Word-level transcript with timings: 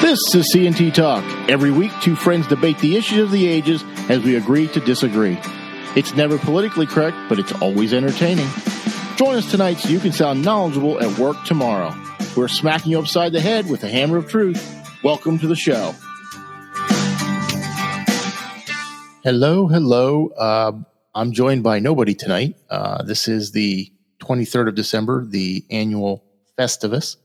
This 0.00 0.32
is 0.32 0.54
CNT 0.54 0.94
Talk. 0.94 1.24
Every 1.50 1.72
week, 1.72 1.90
two 2.00 2.14
friends 2.14 2.46
debate 2.46 2.78
the 2.78 2.96
issues 2.96 3.18
of 3.18 3.30
the 3.32 3.48
ages 3.48 3.82
as 4.08 4.22
we 4.22 4.36
agree 4.36 4.68
to 4.68 4.80
disagree. 4.80 5.36
It's 5.96 6.14
never 6.14 6.38
politically 6.38 6.86
correct, 6.86 7.16
but 7.28 7.40
it's 7.40 7.52
always 7.60 7.92
entertaining. 7.92 8.48
Join 9.16 9.34
us 9.34 9.50
tonight 9.50 9.74
so 9.78 9.88
you 9.88 9.98
can 9.98 10.12
sound 10.12 10.44
knowledgeable 10.44 11.00
at 11.02 11.18
work 11.18 11.44
tomorrow. 11.44 11.92
We're 12.36 12.46
smacking 12.46 12.92
you 12.92 13.00
upside 13.00 13.32
the 13.32 13.40
head 13.40 13.68
with 13.68 13.80
the 13.80 13.88
hammer 13.88 14.16
of 14.16 14.28
truth. 14.28 14.64
Welcome 15.02 15.36
to 15.40 15.48
the 15.48 15.56
show. 15.56 15.94
Hello, 19.24 19.66
hello. 19.66 20.28
Uh, 20.28 20.72
I'm 21.12 21.32
joined 21.32 21.64
by 21.64 21.80
nobody 21.80 22.14
tonight. 22.14 22.54
Uh, 22.70 23.02
this 23.02 23.26
is 23.26 23.50
the 23.50 23.92
23rd 24.20 24.68
of 24.68 24.74
December, 24.76 25.26
the 25.26 25.64
annual 25.70 26.24
Festivus. 26.56 27.16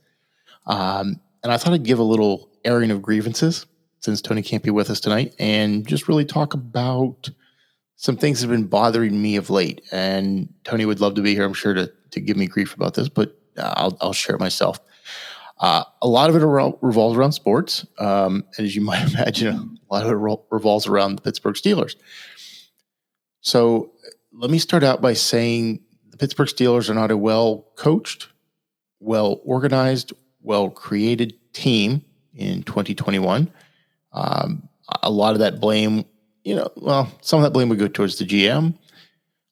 Um, 0.65 1.21
and 1.43 1.51
I 1.51 1.57
thought 1.57 1.73
I'd 1.73 1.83
give 1.83 1.99
a 1.99 2.03
little 2.03 2.49
airing 2.65 2.91
of 2.91 3.01
grievances 3.01 3.65
since 3.99 4.21
Tony 4.21 4.41
can't 4.41 4.63
be 4.63 4.69
with 4.69 4.89
us 4.89 4.99
tonight 4.99 5.33
and 5.39 5.87
just 5.87 6.07
really 6.07 6.25
talk 6.25 6.53
about 6.53 7.29
some 7.95 8.17
things 8.17 8.41
that 8.41 8.49
have 8.49 8.57
been 8.57 8.67
bothering 8.67 9.21
me 9.21 9.37
of 9.37 9.49
late. 9.49 9.81
And 9.91 10.53
Tony 10.65 10.85
would 10.85 10.99
love 10.99 11.15
to 11.15 11.21
be 11.21 11.33
here, 11.33 11.45
I'm 11.45 11.53
sure, 11.53 11.73
to, 11.73 11.91
to 12.11 12.19
give 12.19 12.35
me 12.35 12.47
grief 12.47 12.75
about 12.75 12.95
this, 12.95 13.07
but 13.07 13.37
uh, 13.57 13.73
I'll, 13.77 13.97
I'll 14.01 14.13
share 14.13 14.35
it 14.35 14.39
myself. 14.39 14.79
Uh, 15.59 15.85
a 16.01 16.07
lot 16.07 16.29
of 16.29 16.35
it 16.35 16.45
revolves 16.81 17.17
around 17.17 17.31
sports. 17.31 17.85
Um, 17.97 18.43
and 18.57 18.65
as 18.65 18.75
you 18.75 18.81
might 18.91 19.07
imagine, 19.13 19.79
a 19.89 19.93
lot 19.93 20.05
of 20.05 20.11
it 20.11 20.39
revolves 20.51 20.87
around 20.87 21.15
the 21.15 21.21
Pittsburgh 21.21 21.55
Steelers. 21.55 21.95
So 23.39 23.91
let 24.33 24.49
me 24.49 24.59
start 24.59 24.83
out 24.83 25.01
by 25.01 25.13
saying 25.13 25.81
the 26.09 26.17
Pittsburgh 26.17 26.47
Steelers 26.47 26.89
are 26.89 26.93
not 26.93 27.11
a 27.11 27.17
well 27.17 27.67
coached, 27.75 28.27
well 28.99 29.39
organized, 29.45 30.11
well 30.41 30.69
created 30.69 31.35
team 31.53 32.03
in 32.35 32.63
2021. 32.63 33.51
Um, 34.11 34.69
a 35.01 35.09
lot 35.09 35.33
of 35.33 35.39
that 35.39 35.59
blame, 35.59 36.05
you 36.43 36.55
know, 36.55 36.69
well, 36.75 37.11
some 37.21 37.39
of 37.39 37.43
that 37.43 37.51
blame 37.51 37.69
would 37.69 37.79
go 37.79 37.87
towards 37.87 38.17
the 38.17 38.25
GM. 38.25 38.77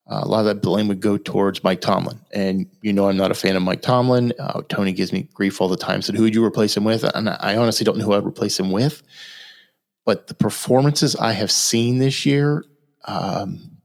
Uh, 0.10 0.22
a 0.24 0.28
lot 0.28 0.40
of 0.40 0.46
that 0.46 0.62
blame 0.62 0.88
would 0.90 1.00
go 1.00 1.18
towards 1.18 1.64
Mike 1.64 1.80
Tomlin. 1.80 2.20
And 2.34 2.68
you 2.82 2.92
know, 2.92 3.08
I'm 3.08 3.18
not 3.18 3.32
a 3.32 3.36
fan 3.36 3.56
of 3.56 3.64
Mike 3.64 3.82
Tomlin. 3.82 4.34
Uh, 4.38 4.62
Tony 4.68 4.92
gives 4.92 5.14
me 5.14 5.30
grief 5.34 5.62
all 5.62 5.70
the 5.70 5.78
time. 5.78 6.02
Said, 6.02 6.16
who 6.16 6.24
would 6.24 6.36
you 6.36 6.44
replace 6.44 6.76
him 6.76 6.84
with? 6.84 7.04
And 7.04 7.30
I 7.30 7.56
honestly 7.56 7.86
don't 7.86 7.98
know 7.98 8.06
who 8.06 8.14
I'd 8.14 8.26
replace 8.26 8.60
him 8.60 8.72
with. 8.72 9.04
But 10.06 10.28
the 10.28 10.34
performances 10.34 11.16
I 11.16 11.32
have 11.32 11.52
seen 11.52 12.00
this 12.00 12.26
year, 12.26 12.66
um, 13.06 13.78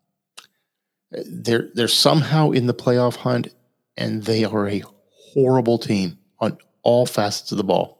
they're 1.11 1.69
they're 1.75 1.89
somehow 1.89 2.51
in 2.51 2.67
the 2.67 2.75
playoff 2.75 3.17
hunt, 3.17 3.55
and 3.97 4.25
they 4.25 4.45
are 4.45 4.67
a 4.67 4.83
horrible 5.11 5.79
team 5.79 6.19
on 6.41 6.59
all 6.83 7.07
facets 7.07 7.53
of 7.53 7.59
the 7.59 7.65
ball. 7.65 7.96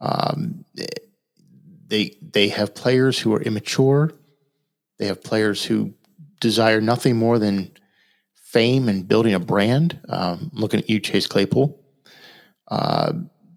Um, 0.00 0.64
they 1.88 2.16
they 2.20 2.48
have 2.48 2.74
players 2.74 3.18
who 3.18 3.34
are 3.34 3.42
immature. 3.42 4.12
They 4.98 5.06
have 5.06 5.22
players 5.22 5.64
who 5.64 5.94
desire 6.40 6.80
nothing 6.80 7.16
more 7.16 7.38
than 7.38 7.70
fame 8.34 8.88
and 8.88 9.06
building 9.06 9.34
a 9.34 9.40
brand. 9.40 10.00
Um, 10.08 10.50
looking 10.52 10.80
at 10.80 10.90
you, 10.90 11.00
Chase 11.00 11.26
Claypool. 11.26 11.78
Uh, 12.68 13.12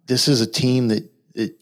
this 0.06 0.28
is 0.28 0.42
a 0.42 0.48
team 0.48 0.90
that, 0.90 1.10
that 1.36 1.56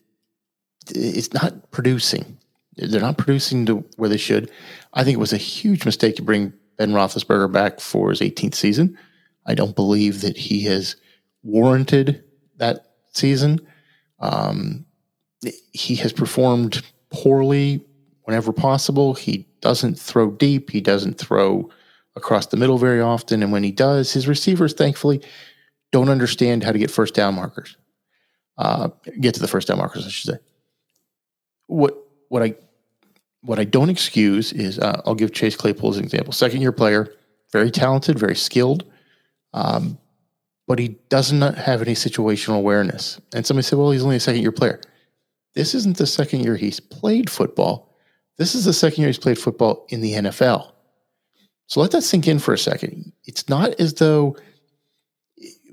it's 0.90 1.34
not 1.34 1.72
producing. 1.72 2.38
They're 2.76 3.02
not 3.02 3.18
producing 3.18 3.66
to 3.68 3.86
where 3.98 4.10
they 4.10 4.18
should. 4.18 4.52
I 4.94 5.04
think 5.04 5.16
it 5.16 5.20
was 5.20 5.34
a 5.34 5.38
huge 5.38 5.86
mistake 5.86 6.16
to 6.18 6.22
bring 6.22 6.54
Ben 6.78 6.92
Roethlisberger 6.92 7.52
back 7.52 7.80
for 7.80 8.10
his 8.10 8.22
18th 8.22 8.56
season. 8.56 8.98
I 9.46 9.56
don't 9.56 9.76
believe 9.76 10.22
that 10.22 10.38
he 10.38 10.64
has 10.64 10.96
warranted 11.44 12.24
that 12.58 12.86
season. 13.14 13.66
Um, 14.20 14.86
he 15.74 15.96
has 15.96 16.12
performed 16.12 16.84
poorly 17.10 17.84
whenever 18.24 18.52
possible. 18.52 19.14
He 19.14 19.48
doesn't 19.62 20.00
throw 20.00 20.32
deep. 20.32 20.70
He 20.70 20.82
doesn't 20.82 21.18
throw 21.18 21.70
across 22.16 22.48
the 22.48 22.58
middle 22.58 22.78
very 22.78 23.00
often. 23.00 23.44
And 23.44 23.52
when 23.52 23.64
he 23.64 23.72
does, 23.72 24.12
his 24.12 24.28
receivers, 24.28 24.74
thankfully, 24.74 25.22
don't 25.92 26.10
understand 26.10 26.64
how 26.64 26.72
to 26.72 26.80
get 26.80 26.92
first 26.92 27.14
down 27.14 27.36
markers. 27.36 27.78
Uh, 28.58 28.90
get 29.22 29.36
to 29.36 29.40
the 29.40 29.48
first 29.48 29.68
down 29.68 29.78
markers, 29.78 30.06
I 30.06 30.10
should 30.10 30.34
say. 30.34 30.40
What 31.68 31.96
what 32.30 32.42
I 32.42 32.56
what 33.42 33.60
I 33.60 33.64
don't 33.64 33.90
excuse 33.90 34.52
is 34.52 34.80
uh, 34.80 35.02
I'll 35.06 35.16
give 35.16 35.32
Chase 35.32 35.56
Claypool 35.56 35.92
as 35.92 35.98
an 35.98 36.04
example. 36.04 36.34
Second 36.34 36.62
year 36.62 36.72
player, 36.72 37.14
very 37.52 37.72
talented, 37.72 38.18
very 38.18 38.36
skilled. 38.36 38.84
Um, 39.54 39.98
but 40.68 40.80
he 40.80 40.90
does 41.10 41.32
not 41.32 41.56
have 41.56 41.82
any 41.82 41.94
situational 41.94 42.58
awareness. 42.58 43.20
And 43.34 43.46
somebody 43.46 43.64
said, 43.64 43.80
well, 43.80 43.92
he's 43.92 44.04
only 44.04 44.18
a 44.18 44.20
second 44.20 44.42
year 44.42 44.52
player. 44.52 44.82
This 45.56 45.74
isn't 45.74 45.98
the 45.98 46.06
second 46.06 46.42
year 46.42 46.56
he's 46.56 46.80
played 46.80 47.30
football. 47.30 47.96
This 48.38 48.54
is 48.54 48.66
the 48.66 48.74
second 48.74 49.00
year 49.00 49.08
he's 49.08 49.18
played 49.18 49.40
football 49.40 49.88
in 49.90 50.02
the 50.02 50.14
NFL. 50.14 50.72
So 51.68 51.82
let 51.82 51.92
that 51.92 52.04
sink 52.04 52.28
in 52.28 52.38
for 52.38 52.54
a 52.54 52.58
second. 52.58 53.12
It's 53.26 53.50
not 53.50 53.80
as 53.80 53.96
though 53.96 54.38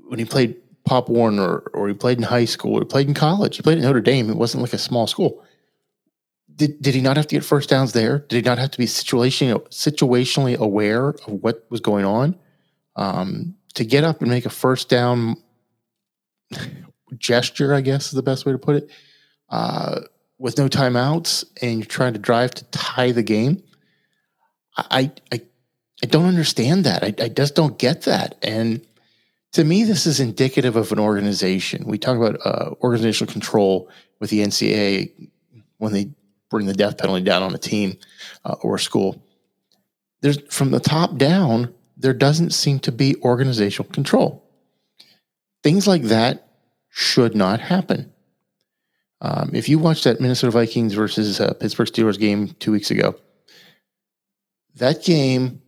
when 0.07 0.17
he 0.17 0.25
played 0.25 0.55
Pop 0.85 1.09
Warner 1.09 1.59
or 1.73 1.87
he 1.87 1.93
played 1.93 2.17
in 2.17 2.23
high 2.23 2.45
school 2.45 2.75
or 2.75 2.79
he 2.81 2.85
played 2.85 3.07
in 3.07 3.13
college, 3.13 3.57
he 3.57 3.63
played 3.63 3.77
at 3.77 3.83
Notre 3.83 4.01
Dame, 4.01 4.29
it 4.29 4.37
wasn't 4.37 4.63
like 4.63 4.73
a 4.73 4.77
small 4.77 5.07
school. 5.07 5.43
Did, 6.55 6.81
did 6.81 6.95
he 6.95 7.01
not 7.01 7.17
have 7.17 7.27
to 7.27 7.35
get 7.35 7.43
first 7.43 7.69
downs 7.69 7.91
there? 7.91 8.19
Did 8.19 8.37
he 8.37 8.41
not 8.41 8.57
have 8.57 8.71
to 8.71 8.77
be 8.77 8.85
situationally, 8.85 9.61
situationally 9.69 10.57
aware 10.57 11.09
of 11.09 11.43
what 11.43 11.65
was 11.69 11.81
going 11.81 12.05
on? 12.05 12.37
Um, 12.95 13.55
to 13.75 13.85
get 13.85 14.03
up 14.03 14.21
and 14.21 14.29
make 14.29 14.45
a 14.45 14.49
first 14.49 14.89
down 14.89 15.37
gesture, 17.17 17.73
I 17.73 17.81
guess 17.81 18.07
is 18.07 18.11
the 18.11 18.23
best 18.23 18.45
way 18.45 18.51
to 18.51 18.57
put 18.57 18.77
it, 18.77 18.89
uh, 19.49 20.01
with 20.37 20.57
no 20.57 20.67
timeouts, 20.67 21.45
and 21.61 21.79
you're 21.79 21.85
trying 21.85 22.13
to 22.13 22.19
drive 22.19 22.51
to 22.55 22.65
tie 22.65 23.11
the 23.11 23.23
game. 23.23 23.63
I 24.77 25.11
I, 25.31 25.41
I 26.03 26.07
don't 26.07 26.25
understand 26.25 26.83
that. 26.85 27.03
I, 27.03 27.13
I 27.23 27.29
just 27.29 27.55
don't 27.55 27.77
get 27.77 28.03
that. 28.03 28.35
And 28.41 28.85
to 29.53 29.63
me, 29.63 29.83
this 29.85 30.05
is 30.05 30.19
indicative 30.19 30.75
of 30.75 30.91
an 30.91 30.99
organization. 30.99 31.85
We 31.85 31.97
talk 31.97 32.17
about 32.17 32.45
uh, 32.45 32.75
organizational 32.81 33.31
control 33.31 33.89
with 34.19 34.29
the 34.29 34.39
NCAA 34.39 35.29
when 35.77 35.93
they 35.93 36.09
bring 36.49 36.65
the 36.65 36.73
death 36.73 36.97
penalty 36.97 37.23
down 37.23 37.43
on 37.43 37.55
a 37.55 37.57
team 37.57 37.97
uh, 38.43 38.55
or 38.61 38.75
a 38.75 38.79
school. 38.79 39.21
There's 40.21 40.41
from 40.53 40.71
the 40.71 40.79
top 40.79 41.17
down 41.17 41.73
there 41.97 42.13
doesn't 42.13 42.51
seem 42.51 42.79
to 42.79 42.91
be 42.91 43.15
organizational 43.21 43.91
control. 43.91 44.43
Things 45.63 45.87
like 45.87 46.03
that 46.03 46.47
should 46.89 47.35
not 47.35 47.59
happen. 47.59 48.11
Um, 49.21 49.51
if 49.53 49.69
you 49.69 49.79
watched 49.79 50.03
that 50.03 50.19
Minnesota 50.19 50.51
Vikings 50.51 50.93
versus 50.93 51.39
uh, 51.39 51.53
Pittsburgh 51.53 51.87
Steelers 51.87 52.19
game 52.19 52.49
two 52.59 52.71
weeks 52.71 52.91
ago, 52.91 53.15
that 54.75 55.03
game, 55.03 55.61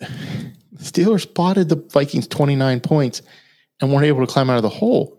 Steelers 0.76 1.22
spotted 1.22 1.68
the 1.68 1.76
Vikings 1.90 2.26
29 2.26 2.80
points 2.80 3.22
and 3.80 3.92
weren't 3.92 4.06
able 4.06 4.24
to 4.24 4.32
climb 4.32 4.50
out 4.50 4.56
of 4.56 4.62
the 4.62 4.68
hole. 4.68 5.18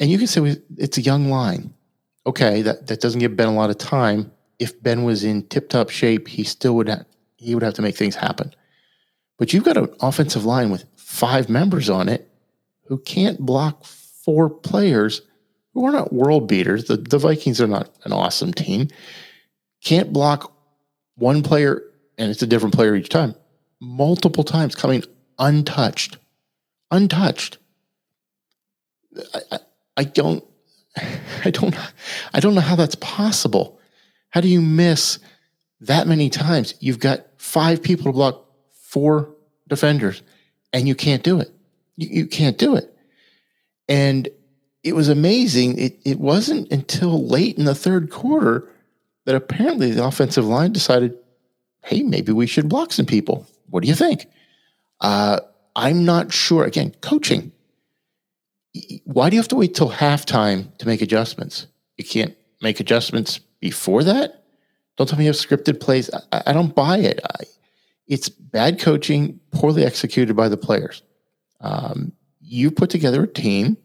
And 0.00 0.10
you 0.10 0.18
can 0.18 0.26
say 0.26 0.56
it's 0.78 0.98
a 0.98 1.02
young 1.02 1.30
line. 1.30 1.72
Okay, 2.26 2.62
that, 2.62 2.86
that 2.86 3.00
doesn't 3.00 3.20
give 3.20 3.36
Ben 3.36 3.48
a 3.48 3.54
lot 3.54 3.70
of 3.70 3.78
time. 3.78 4.32
If 4.58 4.80
Ben 4.82 5.04
was 5.04 5.24
in 5.24 5.46
tip 5.48 5.68
top 5.68 5.90
shape, 5.90 6.28
he 6.28 6.44
still 6.44 6.74
would 6.76 6.88
ha- 6.88 7.04
he 7.36 7.54
would 7.54 7.64
have 7.64 7.74
to 7.74 7.82
make 7.82 7.96
things 7.96 8.14
happen. 8.14 8.54
But 9.42 9.52
you've 9.52 9.64
got 9.64 9.76
an 9.76 9.88
offensive 9.98 10.44
line 10.44 10.70
with 10.70 10.84
five 10.94 11.48
members 11.48 11.90
on 11.90 12.08
it 12.08 12.30
who 12.86 12.96
can't 12.96 13.40
block 13.40 13.84
four 13.84 14.48
players 14.48 15.20
who 15.74 15.84
are 15.84 15.90
not 15.90 16.12
world 16.12 16.46
beaters. 16.46 16.84
The, 16.84 16.96
the 16.96 17.18
Vikings 17.18 17.60
are 17.60 17.66
not 17.66 17.90
an 18.04 18.12
awesome 18.12 18.52
team. 18.52 18.86
Can't 19.82 20.12
block 20.12 20.56
one 21.16 21.42
player, 21.42 21.82
and 22.16 22.30
it's 22.30 22.42
a 22.42 22.46
different 22.46 22.72
player 22.72 22.94
each 22.94 23.08
time, 23.08 23.34
multiple 23.80 24.44
times 24.44 24.76
coming 24.76 25.02
untouched. 25.40 26.18
Untouched. 26.92 27.58
I, 29.34 29.40
I, 29.50 29.58
I 29.96 30.04
don't 30.04 30.44
I 31.44 31.50
don't 31.50 31.74
I 32.32 32.38
don't 32.38 32.54
know 32.54 32.60
how 32.60 32.76
that's 32.76 32.94
possible. 32.94 33.80
How 34.30 34.40
do 34.40 34.46
you 34.46 34.60
miss 34.60 35.18
that 35.80 36.06
many 36.06 36.30
times? 36.30 36.74
You've 36.78 37.00
got 37.00 37.26
five 37.38 37.82
people 37.82 38.04
to 38.04 38.12
block 38.12 38.46
four 38.92 39.34
defenders, 39.68 40.22
and 40.74 40.86
you 40.86 40.94
can't 40.94 41.22
do 41.22 41.40
it. 41.40 41.50
You, 41.96 42.08
you 42.08 42.26
can't 42.26 42.58
do 42.58 42.76
it. 42.76 42.94
And 43.88 44.28
it 44.84 44.94
was 44.94 45.08
amazing. 45.08 45.78
It, 45.78 45.98
it 46.04 46.20
wasn't 46.20 46.70
until 46.70 47.26
late 47.26 47.56
in 47.56 47.64
the 47.64 47.74
third 47.74 48.10
quarter 48.10 48.68
that 49.24 49.34
apparently 49.34 49.92
the 49.92 50.04
offensive 50.04 50.44
line 50.44 50.72
decided, 50.72 51.16
hey, 51.84 52.02
maybe 52.02 52.32
we 52.32 52.46
should 52.46 52.68
block 52.68 52.92
some 52.92 53.06
people. 53.06 53.46
What 53.70 53.82
do 53.82 53.88
you 53.88 53.94
think? 53.94 54.26
Uh, 55.00 55.40
I'm 55.74 56.04
not 56.04 56.30
sure. 56.30 56.64
Again, 56.64 56.94
coaching. 57.00 57.50
Why 59.04 59.30
do 59.30 59.36
you 59.36 59.40
have 59.40 59.48
to 59.48 59.56
wait 59.56 59.74
till 59.74 59.90
halftime 59.90 60.76
to 60.78 60.86
make 60.86 61.00
adjustments? 61.00 61.66
You 61.96 62.04
can't 62.04 62.36
make 62.60 62.78
adjustments 62.78 63.40
before 63.58 64.04
that? 64.04 64.44
Don't 64.98 65.08
tell 65.08 65.18
me 65.18 65.24
you 65.24 65.30
have 65.30 65.36
scripted 65.36 65.80
plays. 65.80 66.10
I, 66.30 66.42
I 66.48 66.52
don't 66.52 66.74
buy 66.74 66.98
it. 66.98 67.20
I, 67.24 67.44
it's 68.12 68.28
bad 68.28 68.78
coaching, 68.78 69.40
poorly 69.52 69.84
executed 69.84 70.34
by 70.34 70.48
the 70.48 70.56
players. 70.56 71.02
Um, 71.60 72.12
you 72.40 72.70
put 72.70 72.90
together 72.90 73.22
a 73.22 73.26
team 73.28 73.76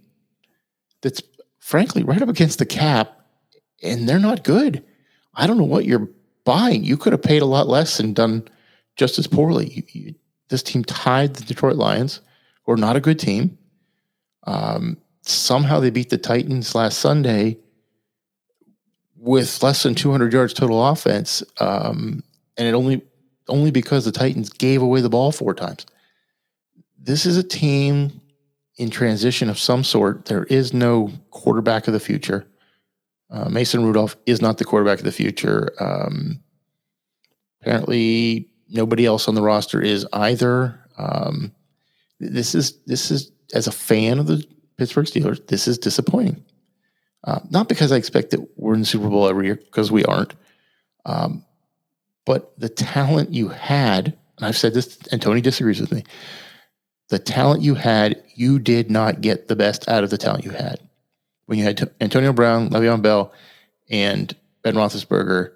that's 1.01 1.21
frankly, 1.67 2.01
right 2.01 2.21
up 2.21 2.29
against 2.29 2.59
the 2.59 2.65
cap, 2.65 3.11
and 3.83 4.07
they're 4.07 4.19
not 4.19 4.45
good. 4.45 4.85
I 5.33 5.45
don't 5.45 5.57
know 5.57 5.65
what 5.65 5.83
you're 5.83 6.09
buying. 6.45 6.85
You 6.85 6.95
could 6.95 7.11
have 7.11 7.21
paid 7.21 7.41
a 7.41 7.45
lot 7.45 7.67
less 7.67 7.99
and 7.99 8.15
done 8.15 8.47
just 8.95 9.19
as 9.19 9.27
poorly. 9.27 9.67
You, 9.73 9.83
you, 9.91 10.15
this 10.47 10.63
team 10.63 10.85
tied 10.85 11.35
the 11.35 11.43
Detroit 11.43 11.75
Lions, 11.75 12.21
who 12.63 12.71
are 12.71 12.77
not 12.77 12.95
a 12.95 13.01
good 13.01 13.19
team. 13.19 13.57
Um, 14.43 14.97
somehow 15.23 15.81
they 15.81 15.89
beat 15.89 16.09
the 16.09 16.17
Titans 16.17 16.73
last 16.73 16.99
Sunday 16.99 17.57
with 19.17 19.61
less 19.61 19.83
than 19.83 19.93
200 19.93 20.31
yards 20.31 20.53
total 20.53 20.87
offense, 20.87 21.43
um, 21.59 22.23
and 22.55 22.65
it 22.65 22.73
only 22.73 23.01
only 23.49 23.71
because 23.71 24.05
the 24.05 24.11
Titans 24.11 24.49
gave 24.49 24.81
away 24.81 25.01
the 25.01 25.09
ball 25.09 25.31
four 25.31 25.53
times. 25.53 25.85
This 26.99 27.25
is 27.25 27.37
a 27.37 27.43
team 27.43 28.21
in 28.77 28.89
transition 28.89 29.49
of 29.49 29.57
some 29.57 29.83
sort. 29.83 30.25
There 30.25 30.43
is 30.45 30.73
no 30.73 31.11
quarterback 31.31 31.87
of 31.87 31.93
the 31.93 31.99
future. 31.99 32.45
Uh, 33.29 33.49
Mason 33.49 33.83
Rudolph 33.83 34.15
is 34.25 34.41
not 34.41 34.57
the 34.57 34.65
quarterback 34.65 34.99
of 34.99 35.05
the 35.05 35.11
future. 35.11 35.73
Um, 35.79 36.41
apparently, 37.61 38.49
nobody 38.69 39.05
else 39.05 39.27
on 39.27 39.35
the 39.35 39.41
roster 39.41 39.81
is 39.81 40.07
either. 40.13 40.79
Um, 40.97 41.53
this 42.19 42.55
is 42.55 42.79
this 42.85 43.11
is 43.11 43.31
as 43.53 43.67
a 43.67 43.71
fan 43.71 44.19
of 44.19 44.27
the 44.27 44.45
Pittsburgh 44.77 45.05
Steelers, 45.05 45.45
this 45.47 45.67
is 45.67 45.77
disappointing. 45.77 46.43
Uh, 47.23 47.39
not 47.49 47.67
because 47.67 47.91
I 47.91 47.97
expect 47.97 48.29
that 48.31 48.47
we're 48.57 48.75
in 48.75 48.81
the 48.81 48.85
Super 48.85 49.09
Bowl 49.09 49.27
every 49.27 49.47
year, 49.47 49.55
because 49.55 49.91
we 49.91 50.05
aren't. 50.05 50.33
Um, 51.05 51.43
but 52.27 52.51
the 52.59 52.67
talent 52.67 53.33
you 53.33 53.47
had, 53.47 54.07
and 54.37 54.45
I've 54.45 54.57
said 54.57 54.73
this, 54.73 54.99
and 55.13 55.21
Tony 55.21 55.39
disagrees 55.39 55.79
with 55.79 55.93
me. 55.93 56.03
The 57.07 57.19
talent 57.19 57.61
you 57.61 57.73
had, 57.73 58.21
you 58.35 58.59
did 58.59 58.91
not 58.91 59.21
get 59.21 59.47
the 59.47 59.55
best 59.55 59.87
out 59.87 60.03
of 60.03 60.09
the 60.09 60.17
talent 60.17 60.43
you 60.43 60.51
had. 60.51 60.81
When 61.45 61.57
you 61.57 61.63
had 61.63 61.89
Antonio 62.01 62.33
Brown, 62.33 62.69
Le'Veon 62.69 63.01
Bell, 63.01 63.31
and 63.89 64.35
Ben 64.61 64.75
Roethlisberger, 64.75 65.53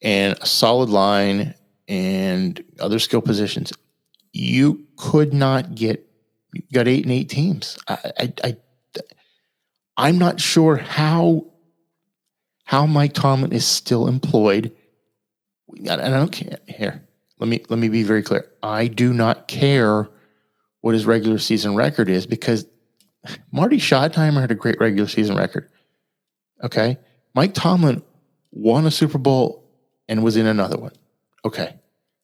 and 0.00 0.38
a 0.40 0.46
solid 0.46 0.88
line 0.88 1.54
and 1.86 2.64
other 2.80 2.98
skill 2.98 3.20
positions, 3.20 3.70
you 4.32 4.86
could 4.96 5.34
not 5.34 5.74
get. 5.74 6.08
You 6.54 6.62
got 6.72 6.88
eight 6.88 7.04
and 7.04 7.12
eight 7.12 7.28
teams. 7.28 7.78
I, 7.86 8.12
I, 8.18 8.32
I 8.42 8.56
I'm 9.98 10.16
not 10.16 10.40
sure 10.40 10.76
how 10.76 11.44
how 12.64 12.86
Mike 12.86 13.12
Tomlin 13.12 13.52
is 13.52 13.66
still 13.66 14.08
employed. 14.08 14.74
And 15.78 15.90
I 15.90 16.10
don't 16.10 16.32
care 16.32 16.58
here. 16.68 17.06
Let 17.38 17.48
me 17.48 17.64
let 17.68 17.78
me 17.78 17.88
be 17.88 18.02
very 18.02 18.22
clear. 18.22 18.50
I 18.62 18.86
do 18.86 19.12
not 19.12 19.48
care 19.48 20.08
what 20.80 20.94
his 20.94 21.06
regular 21.06 21.38
season 21.38 21.74
record 21.74 22.08
is 22.08 22.26
because 22.26 22.66
Marty 23.50 23.78
Schottenheimer 23.78 24.40
had 24.40 24.50
a 24.50 24.54
great 24.54 24.78
regular 24.78 25.08
season 25.08 25.36
record. 25.36 25.68
Okay. 26.62 26.98
Mike 27.34 27.54
Tomlin 27.54 28.02
won 28.52 28.86
a 28.86 28.90
Super 28.90 29.18
Bowl 29.18 29.64
and 30.08 30.22
was 30.22 30.36
in 30.36 30.46
another 30.46 30.76
one. 30.76 30.92
Okay. 31.44 31.74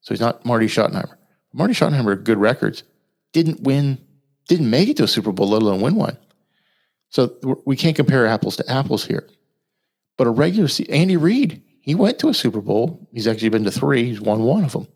So 0.02 0.14
he's 0.14 0.20
not 0.20 0.44
Marty 0.44 0.67
Schottenheimer. 0.67 1.17
Marty 1.52 1.75
Schottenheimer 1.75 2.23
good 2.23 2.38
records. 2.38 2.85
Didn't 3.32 3.62
win, 3.62 3.99
didn't 4.49 4.70
make 4.70 4.88
it 4.88 4.97
to 4.99 5.05
a 5.05 5.08
Super 5.08 5.32
Bowl, 5.32 5.49
let 5.49 5.62
alone 5.62 5.81
win 5.81 5.94
one. 5.97 6.17
So 7.11 7.37
we 7.67 7.76
can't 7.76 7.97
compare 7.97 8.26
apples 8.26 8.56
to 8.56 8.70
apples 8.70 9.05
here. 9.05 9.29
But 10.17 10.26
a 10.26 10.31
regular 10.31 10.69
season, 10.69 10.94
Andy 10.94 11.17
Reid, 11.17 11.62
he 11.81 11.94
went 11.94 12.19
to 12.21 12.29
a 12.29 12.35
Super 12.35 12.61
Bowl. 12.61 13.09
He's 13.12 13.27
actually 13.27 13.49
been 13.49 13.65
to 13.65 13.71
three. 13.71 14.05
He's 14.05 14.21
won 14.21 14.43
one 14.43 14.65
of 14.65 14.73
them. 14.73 14.88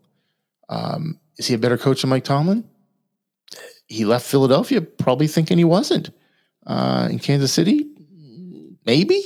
Um, 0.69 1.19
is 1.37 1.47
he 1.47 1.53
a 1.53 1.57
better 1.57 1.77
coach 1.77 2.01
than 2.01 2.09
Mike 2.09 2.23
Tomlin? 2.23 2.67
He 3.87 4.05
left 4.05 4.25
Philadelphia 4.25 4.81
probably 4.81 5.27
thinking 5.27 5.57
he 5.57 5.63
wasn't. 5.63 6.11
Uh, 6.65 7.07
in 7.11 7.19
Kansas 7.19 7.53
City, 7.53 7.87
maybe. 8.85 9.21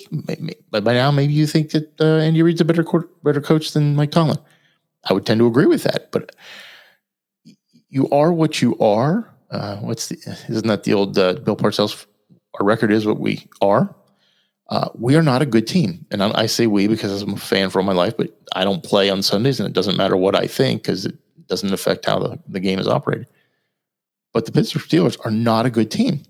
But 0.70 0.84
by 0.84 0.94
now, 0.94 1.12
maybe 1.12 1.32
you 1.32 1.48
think 1.48 1.72
that 1.72 2.02
uh, 2.02 2.18
Andy 2.18 2.44
Reid's 2.44 2.60
a 2.60 2.66
better 2.66 2.84
co- 2.84 3.08
better 3.24 3.40
coach 3.40 3.72
than 3.72 3.96
Mike 3.96 4.12
Tomlin. 4.12 4.38
I 5.10 5.14
would 5.14 5.26
tend 5.26 5.40
to 5.40 5.48
agree 5.48 5.66
with 5.66 5.84
that. 5.84 6.12
But 6.12 6.36
you 7.88 8.10
are 8.10 8.34
what 8.34 8.62
you 8.62 8.78
are. 8.80 9.34
Uh, 9.50 9.78
what's 9.78 10.10
the? 10.10 10.18
Isn't 10.50 10.68
that 10.68 10.84
the 10.84 10.94
old 10.94 11.18
uh, 11.18 11.36
Bill 11.36 11.56
Parcells 11.56 12.06
our 12.60 12.66
record 12.66 12.92
is 12.92 13.06
what 13.06 13.20
we 13.20 13.48
are. 13.62 13.96
Uh, 14.70 14.90
we 14.94 15.16
are 15.16 15.24
not 15.24 15.42
a 15.42 15.48
good 15.48 15.66
team. 15.66 16.06
And 16.12 16.24
I, 16.24 16.42
I, 16.42 16.46
say 16.46 16.68
we 16.68 16.88
because 16.88 17.24
I'm 17.24 17.34
a 17.34 17.38
fan 17.38 17.72
for 17.72 17.80
all 17.80 17.86
my 17.86 17.94
life, 17.94 18.16
but 18.16 18.40
I 18.56 18.64
don't 18.64 18.84
play 18.84 19.10
on 19.10 19.24
Sundays 19.24 19.60
and 19.60 19.68
it 19.68 19.74
doesn't 19.74 19.98
matter 19.98 20.16
what 20.16 20.36
I 20.36 20.46
think 20.46 20.84
because 20.84 21.08
it 21.08 21.18
doesn't 21.48 21.74
affect 21.74 22.06
how 22.06 22.20
the, 22.20 22.40
the 22.48 22.60
game 22.60 22.78
is 22.78 22.88
operated. 22.88 23.28
But 24.32 24.46
the 24.46 24.52
Pittsburgh 24.52 24.84
Steelers 24.84 25.18
are 25.26 25.32
not 25.32 25.66
a 25.66 25.72
good 25.72 25.90
team. 25.90 26.22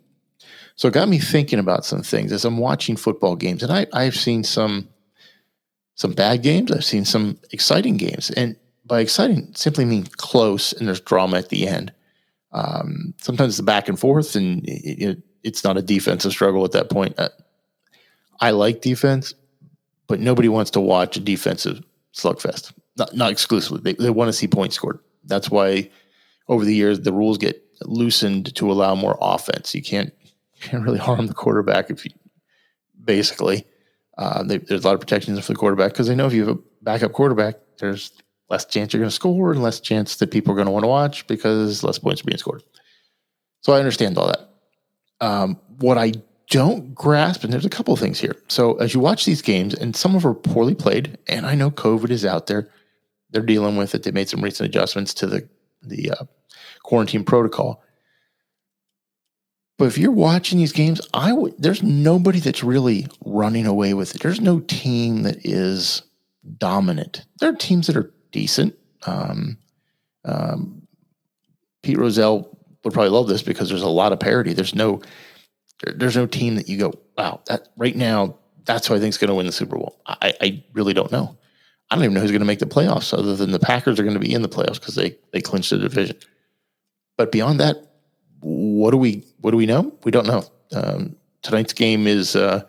So 0.78 0.88
it 0.88 0.94
got 0.94 1.10
me 1.10 1.20
thinking 1.20 1.60
about 1.60 1.84
some 1.84 2.02
things 2.02 2.32
as 2.32 2.46
I'm 2.46 2.58
watching 2.58 2.96
football 2.96 3.36
games. 3.36 3.62
And 3.62 3.74
I, 3.74 3.88
I've 3.92 4.16
seen 4.16 4.46
some 4.46 4.88
some 5.96 6.14
bad 6.14 6.42
games. 6.42 6.72
I've 6.72 6.86
seen 6.86 7.04
some 7.04 7.38
exciting 7.52 7.98
games. 7.98 8.32
And 8.32 8.56
by 8.86 9.02
exciting, 9.02 9.52
simply 9.54 9.84
mean 9.84 10.06
close 10.06 10.72
and 10.72 10.88
there's 10.88 11.02
drama 11.02 11.40
at 11.40 11.50
the 11.50 11.68
end. 11.68 11.92
Um, 12.54 13.14
sometimes 13.18 13.58
the 13.58 13.64
back 13.64 13.90
and 13.90 14.00
forth 14.00 14.38
and 14.38 14.66
it, 14.66 15.04
it, 15.04 15.24
it's 15.44 15.66
not 15.66 15.78
a 15.78 15.82
defensive 15.82 16.32
struggle 16.32 16.64
at 16.64 16.72
that 16.72 16.90
point. 16.90 17.20
Uh, 17.20 17.28
I 18.40 18.52
like 18.52 18.82
defense, 18.82 19.34
but 20.08 20.20
nobody 20.20 20.50
wants 20.50 20.72
to 20.72 20.82
watch 20.82 21.18
a 21.18 21.20
defensive 21.20 21.84
slugfest. 22.14 22.74
Not 22.98 23.16
not 23.16 23.32
exclusively. 23.32 23.82
They, 23.82 24.04
they 24.04 24.10
want 24.10 24.30
to 24.30 24.34
see 24.34 24.48
points 24.48 24.76
scored. 24.76 25.00
That's 25.26 25.50
why 25.50 25.90
over 26.48 26.66
the 26.66 26.76
years 26.76 27.02
the 27.02 27.14
rules 27.14 27.38
get 27.38 27.64
loosened 27.84 28.56
to 28.56 28.72
allow 28.72 28.96
more 28.96 29.18
offense. 29.22 29.76
You 29.76 29.82
can't 29.82 30.14
can't 30.62 30.84
really 30.84 31.00
harm 31.00 31.28
the 31.28 31.34
quarterback 31.34 31.90
if 31.90 32.06
you 32.06 32.12
basically. 33.04 33.66
Uh, 34.18 34.44
they, 34.44 34.58
there's 34.58 34.84
a 34.84 34.88
lot 34.88 34.96
of 34.96 35.00
protections 35.00 35.40
for 35.46 35.54
the 35.54 35.58
quarterback 35.58 35.94
because 35.94 36.08
they 36.08 36.16
know 36.16 36.28
if 36.28 36.34
you 36.34 36.46
have 36.46 36.58
a 36.58 36.60
backup 36.82 37.14
quarterback, 37.14 37.56
there's 37.78 38.12
less 38.50 38.66
chance 38.66 38.92
you're 38.92 39.00
going 39.00 39.10
to 39.10 39.16
score 39.16 39.52
and 39.52 39.64
less 39.64 39.80
chance 39.80 40.18
that 40.18 40.32
people 40.32 40.52
are 40.52 40.56
going 40.56 40.66
to 40.66 40.72
want 40.72 40.84
to 40.84 40.90
watch 40.90 41.26
because 41.28 41.84
less 41.84 42.00
points 42.00 42.22
are 42.22 42.26
being 42.26 42.38
scored. 42.38 42.64
So 43.62 43.74
I 43.74 43.80
understand 43.80 44.18
all 44.18 44.28
that. 44.28 44.50
Um, 45.22 45.58
what 45.78 45.98
I 45.98 46.14
don't 46.50 46.94
grasp, 46.96 47.44
and 47.44 47.54
there's 47.54 47.66
a 47.66 47.70
couple 47.70 47.94
of 47.94 48.00
things 48.00 48.20
here. 48.20 48.36
So 48.48 48.76
as 48.76 48.94
you 48.94 49.00
watch 49.00 49.26
these 49.26 49.42
games, 49.42 49.74
and 49.74 49.96
some 49.96 50.16
of 50.16 50.24
them 50.24 50.32
are 50.32 50.36
poorly 50.36 50.76
played, 50.76 51.18
and 51.28 51.46
I 51.46 51.56
know 51.56 51.72
COVID 51.72 52.10
is 52.10 52.26
out 52.26 52.48
there, 52.48 52.70
they're 53.32 53.44
dealing 53.44 53.78
with 53.78 53.94
it. 53.94 54.04
They 54.04 54.12
made 54.12 54.30
some 54.30 54.44
recent 54.44 54.68
adjustments 54.68 55.14
to 55.16 55.28
the 55.28 55.48
the 55.82 56.12
uh, 56.12 56.26
quarantine 56.84 57.24
protocol. 57.24 57.84
But 59.78 59.86
if 59.86 59.98
you're 59.98 60.12
watching 60.12 60.58
these 60.58 60.74
games, 60.74 61.00
I 61.14 61.32
would. 61.32 61.54
There's 61.58 61.82
nobody 61.82 62.40
that's 62.40 62.64
really 62.64 63.08
running 63.26 63.66
away 63.66 63.94
with 63.94 64.14
it. 64.14 64.22
There's 64.22 64.42
no 64.42 64.60
team 64.60 65.24
that 65.24 65.38
is 65.46 66.02
dominant. 66.58 67.26
There 67.40 67.50
are 67.50 67.56
teams 67.56 67.88
that 67.88 67.96
are 67.96 68.12
decent. 68.32 68.76
Um, 69.06 69.58
um, 70.26 70.86
Pete 71.82 71.98
Rozelle 71.98 72.58
would 72.84 72.94
probably 72.94 73.12
love 73.12 73.28
this 73.28 73.42
because 73.42 73.70
there's 73.70 73.82
a 73.82 73.88
lot 73.88 74.12
of 74.12 74.20
parity. 74.20 74.54
There's 74.54 74.76
no 74.76 75.02
there, 75.84 75.94
there's 75.96 76.16
no 76.16 76.26
team 76.26 76.56
that 76.56 76.70
you 76.70 76.78
go, 76.78 76.94
wow, 77.18 77.42
that 77.48 77.70
right 77.78 77.96
now 77.96 78.38
that's 78.66 78.88
who 78.88 78.96
I 78.96 79.00
think 79.00 79.10
is 79.10 79.18
going 79.18 79.30
to 79.30 79.36
win 79.36 79.46
the 79.46 79.52
Super 79.52 79.78
Bowl. 79.78 80.00
I, 80.06 80.34
I 80.42 80.64
really 80.74 80.94
don't 80.94 81.12
know. 81.12 81.38
I 81.90 81.96
don't 81.96 82.04
even 82.04 82.14
know 82.14 82.22
who's 82.22 82.32
going 82.32 82.42
to 82.42 82.46
make 82.46 82.60
the 82.60 82.68
playoffs, 82.68 83.18
other 83.18 83.36
than 83.36 83.52
the 83.52 83.60
Packers 83.60 84.00
are 84.00 84.04
going 84.04 84.14
to 84.14 84.20
be 84.20 84.34
in 84.34 84.44
the 84.44 84.50
playoffs 84.50 84.80
because 84.80 84.96
they 84.96 85.18
they 85.34 85.42
clinched 85.42 85.72
the 85.72 85.80
division. 85.80 86.18
But 87.18 87.32
beyond 87.32 87.60
that, 87.60 87.78
what 88.42 88.92
do 88.92 88.98
we 88.98 89.26
what 89.40 89.52
do 89.52 89.58
we 89.58 89.66
know? 89.66 89.98
We 90.04 90.12
don't 90.12 90.28
know. 90.28 90.44
Um, 90.72 91.16
tonight's 91.42 91.74
game 91.74 92.06
is 92.06 92.36
uh, 92.36 92.64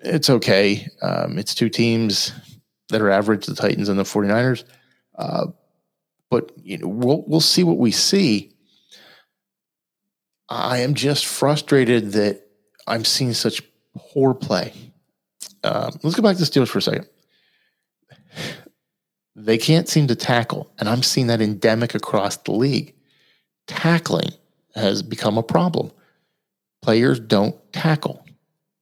it's 0.00 0.30
okay. 0.30 0.88
Um, 1.00 1.38
it's 1.38 1.54
two 1.54 1.68
teams 1.68 2.32
that 2.88 3.00
are 3.00 3.10
average, 3.10 3.46
the 3.46 3.54
Titans 3.54 3.88
and 3.88 3.98
the 3.98 4.04
49ers. 4.04 4.64
Uh, 5.16 5.46
but 6.28 6.50
you 6.56 6.78
know, 6.78 6.88
we'll 6.88 7.24
we'll 7.26 7.40
see 7.40 7.62
what 7.62 7.78
we 7.78 7.90
see. 7.90 8.51
I 10.52 10.80
am 10.80 10.92
just 10.92 11.24
frustrated 11.24 12.12
that 12.12 12.46
I'm 12.86 13.06
seeing 13.06 13.32
such 13.32 13.62
poor 13.96 14.34
play. 14.34 14.74
Um, 15.64 15.98
let's 16.02 16.14
go 16.14 16.22
back 16.22 16.36
to 16.36 16.44
the 16.44 16.46
Steelers 16.46 16.68
for 16.68 16.78
a 16.78 16.82
second. 16.82 17.08
They 19.34 19.56
can't 19.56 19.88
seem 19.88 20.08
to 20.08 20.14
tackle, 20.14 20.70
and 20.78 20.90
I'm 20.90 21.02
seeing 21.02 21.28
that 21.28 21.40
endemic 21.40 21.94
across 21.94 22.36
the 22.36 22.52
league. 22.52 22.94
Tackling 23.66 24.30
has 24.74 25.02
become 25.02 25.38
a 25.38 25.42
problem. 25.42 25.90
Players 26.82 27.18
don't 27.18 27.56
tackle. 27.72 28.22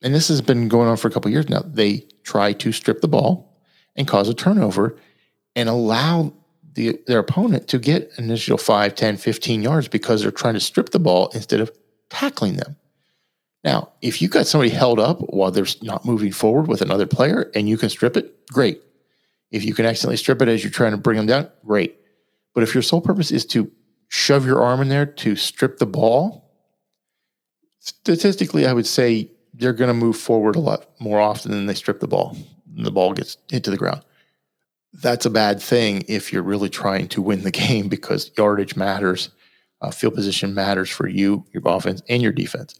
And 0.03 0.13
this 0.13 0.27
has 0.27 0.41
been 0.41 0.67
going 0.67 0.89
on 0.89 0.97
for 0.97 1.07
a 1.07 1.11
couple 1.13 1.31
years 1.31 1.49
now. 1.49 1.63
They 1.65 2.09
try 2.25 2.53
to 2.55 2.73
strip 2.73 3.01
the 3.01 3.09
ball 3.09 3.63
and 3.95 4.09
cause 4.09 4.29
a 4.29 4.35
turnover 4.35 4.97
and 5.55 5.69
allow 5.69 6.33
the, 6.75 7.01
their 7.07 7.19
opponent 7.19 7.69
to 7.69 7.79
get 7.79 8.11
initial 8.19 8.59
5, 8.59 8.95
10, 8.95 9.17
15 9.17 9.63
yards 9.63 9.89
because 9.89 10.23
they're 10.23 10.31
trying 10.31 10.55
to 10.55 10.61
strip 10.61 10.91
the 10.91 10.99
ball 10.99 11.31
instead 11.35 11.61
of 11.61 11.71
tackling 12.09 12.57
them. 12.57 12.77
Now, 13.63 13.91
if 14.01 14.23
you 14.23 14.29
got 14.29 14.47
somebody 14.47 14.71
held 14.71 14.99
up 14.99 15.21
while 15.21 15.51
they're 15.51 15.67
not 15.83 16.05
moving 16.05 16.33
forward 16.33 16.69
with 16.69 16.81
another 16.81 17.07
player 17.07 17.51
and 17.55 17.69
you 17.69 17.77
can 17.77 17.91
strip 17.91 18.17
it, 18.17 18.47
great. 18.49 18.81
If 19.51 19.65
you 19.65 19.75
can 19.75 19.85
accidentally 19.85 20.17
strip 20.17 20.41
it 20.41 20.49
as 20.49 20.63
you're 20.63 20.71
trying 20.71 20.93
to 20.93 20.97
bring 20.97 21.17
them 21.17 21.27
down, 21.27 21.51
great. 21.65 21.97
But 22.55 22.63
if 22.63 22.75
your 22.75 22.83
sole 22.83 23.01
purpose 23.01 23.31
is 23.31 23.45
to 23.47 23.71
shove 24.09 24.47
your 24.47 24.63
arm 24.63 24.81
in 24.81 24.89
there 24.89 25.07
to 25.07 25.37
strip 25.37 25.79
the 25.79 25.87
ball, 25.87 26.51
statistically, 27.81 28.67
I 28.67 28.73
would 28.73 28.87
say 28.87 29.31
they're 29.53 29.73
going 29.73 29.89
to 29.89 29.95
move 29.95 30.17
forward 30.17 30.57
a 30.57 30.61
lot 30.61 30.89
more 31.01 31.21
often 31.21 31.51
than 31.51 31.67
they 31.67 31.75
strip 31.75 32.01
the 32.01 32.09
ball 32.09 32.37
and 32.77 32.87
the 32.87 32.91
ball 32.91 33.13
gets 33.13 33.37
hit 33.51 33.65
to 33.65 33.71
the 33.71 33.77
ground. 33.77 34.03
That's 34.93 35.27
a 35.27 35.31
bad 35.31 35.63
thing 35.63 36.05
if 36.09 36.33
you're 36.33 36.43
really 36.43 36.69
trying 36.69 37.09
to 37.09 37.23
win 37.23 37.43
the 37.43 37.51
game 37.69 37.89
because 37.89 38.31
yardage 38.37 38.77
matters, 38.77 39.31
uh, 39.81 39.91
field 39.91 40.15
position 40.15 40.55
matters 40.55 40.91
for 40.91 41.09
you, 41.09 41.45
your 41.53 41.63
offense, 41.67 42.03
and 42.09 42.23
your 42.23 42.33
defense. 42.33 42.79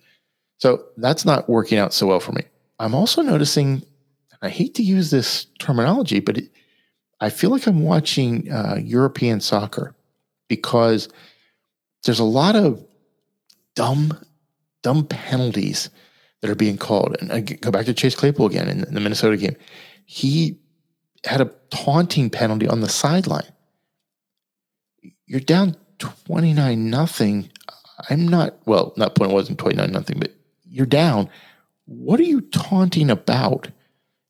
So 0.59 0.85
that's 0.97 1.25
not 1.25 1.49
working 1.49 1.79
out 1.79 1.95
so 1.95 2.07
well 2.07 2.21
for 2.21 2.33
me. 2.33 2.43
I'm 2.79 2.95
also 2.95 3.23
noticing, 3.23 3.83
I 4.43 4.49
hate 4.49 4.75
to 4.75 4.83
use 4.83 5.11
this 5.11 5.47
terminology, 5.59 6.21
but 6.21 6.39
it, 6.39 6.51
I 7.21 7.31
feel 7.31 7.51
like 7.51 7.67
I'm 7.67 7.83
watching 7.83 8.51
uh, 8.51 8.79
European 8.83 9.41
soccer 9.41 9.95
because 10.49 11.09
there's 12.05 12.19
a 12.19 12.25
lot 12.25 12.57
of 12.57 12.85
dumb, 13.75 14.19
dumb 14.83 15.07
penalties 15.07 15.91
that 16.41 16.51
are 16.51 16.55
being 16.55 16.79
called. 16.79 17.17
And 17.21 17.33
I 17.33 17.41
go 17.41 17.71
back 17.71 17.87
to 17.87 17.95
Chase 17.95 18.15
Claypool 18.15 18.47
again 18.47 18.69
in, 18.69 18.85
in 18.85 18.95
the 18.95 19.01
Minnesota 19.01 19.37
game. 19.37 19.57
He 20.07 20.59
had 21.25 21.41
a 21.41 21.53
taunting 21.71 22.31
penalty 22.31 22.67
on 22.67 22.81
the 22.81 22.89
sideline. 22.89 23.53
You're 25.27 25.41
down 25.41 25.77
29 25.99 26.91
nothing. 26.91 27.51
I'm 28.09 28.27
not, 28.27 28.57
well, 28.67 28.93
not 28.97 29.15
point 29.15 29.33
wasn't 29.33 29.59
29 29.59 29.91
nothing, 29.93 30.19
but 30.19 30.35
you're 30.65 30.87
down. 30.87 31.29
What 31.85 32.21
are 32.21 32.25
you 32.25 32.41
taunting 32.41 33.11
about? 33.11 33.69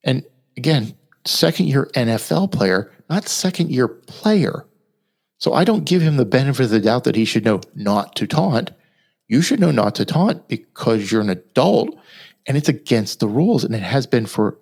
And 0.03 0.25
again, 0.57 0.95
second 1.25 1.67
year 1.67 1.91
NFL 1.95 2.53
player, 2.53 2.93
not 3.09 3.29
second 3.29 3.71
year 3.71 3.89
player. 3.89 4.67
So 5.39 5.55
I 5.55 5.65
don't 5.65 5.85
give 5.85 6.03
him 6.03 6.17
the 6.17 6.25
benefit 6.25 6.65
of 6.65 6.71
the 6.71 6.81
doubt 6.81 7.05
that 7.05 7.17
he 7.17 7.25
should 7.25 7.45
know 7.45 7.61
not 7.75 8.15
to 8.17 8.27
taunt. 8.27 8.73
You 9.29 9.43
should 9.43 9.61
know 9.61 9.71
not 9.71 9.95
to 9.95 10.05
taunt 10.05 10.49
because 10.49 11.11
you're 11.11 11.21
an 11.21 11.31
adult 11.31 11.97
and 12.47 12.57
it's 12.57 12.69
against 12.69 13.21
the 13.21 13.29
rules. 13.29 13.65
And 13.65 13.75
it 13.75 13.83
has 13.83 14.07
been 14.07 14.27
for, 14.27 14.59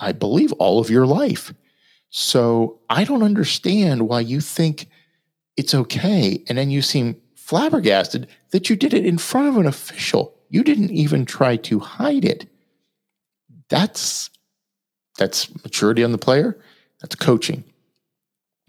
I 0.00 0.12
believe, 0.12 0.52
all 0.54 0.80
of 0.80 0.90
your 0.90 1.06
life. 1.06 1.52
So 2.18 2.80
I 2.88 3.04
don't 3.04 3.22
understand 3.22 4.08
why 4.08 4.20
you 4.20 4.40
think 4.40 4.88
it's 5.58 5.74
okay. 5.74 6.42
And 6.48 6.56
then 6.56 6.70
you 6.70 6.80
seem 6.80 7.20
flabbergasted 7.34 8.26
that 8.52 8.70
you 8.70 8.74
did 8.74 8.94
it 8.94 9.04
in 9.04 9.18
front 9.18 9.48
of 9.48 9.58
an 9.58 9.66
official. 9.66 10.34
You 10.48 10.64
didn't 10.64 10.92
even 10.92 11.26
try 11.26 11.56
to 11.56 11.78
hide 11.78 12.24
it. 12.24 12.48
That's 13.68 14.30
that's 15.18 15.54
maturity 15.62 16.02
on 16.02 16.12
the 16.12 16.16
player. 16.16 16.58
That's 17.02 17.16
coaching. 17.16 17.64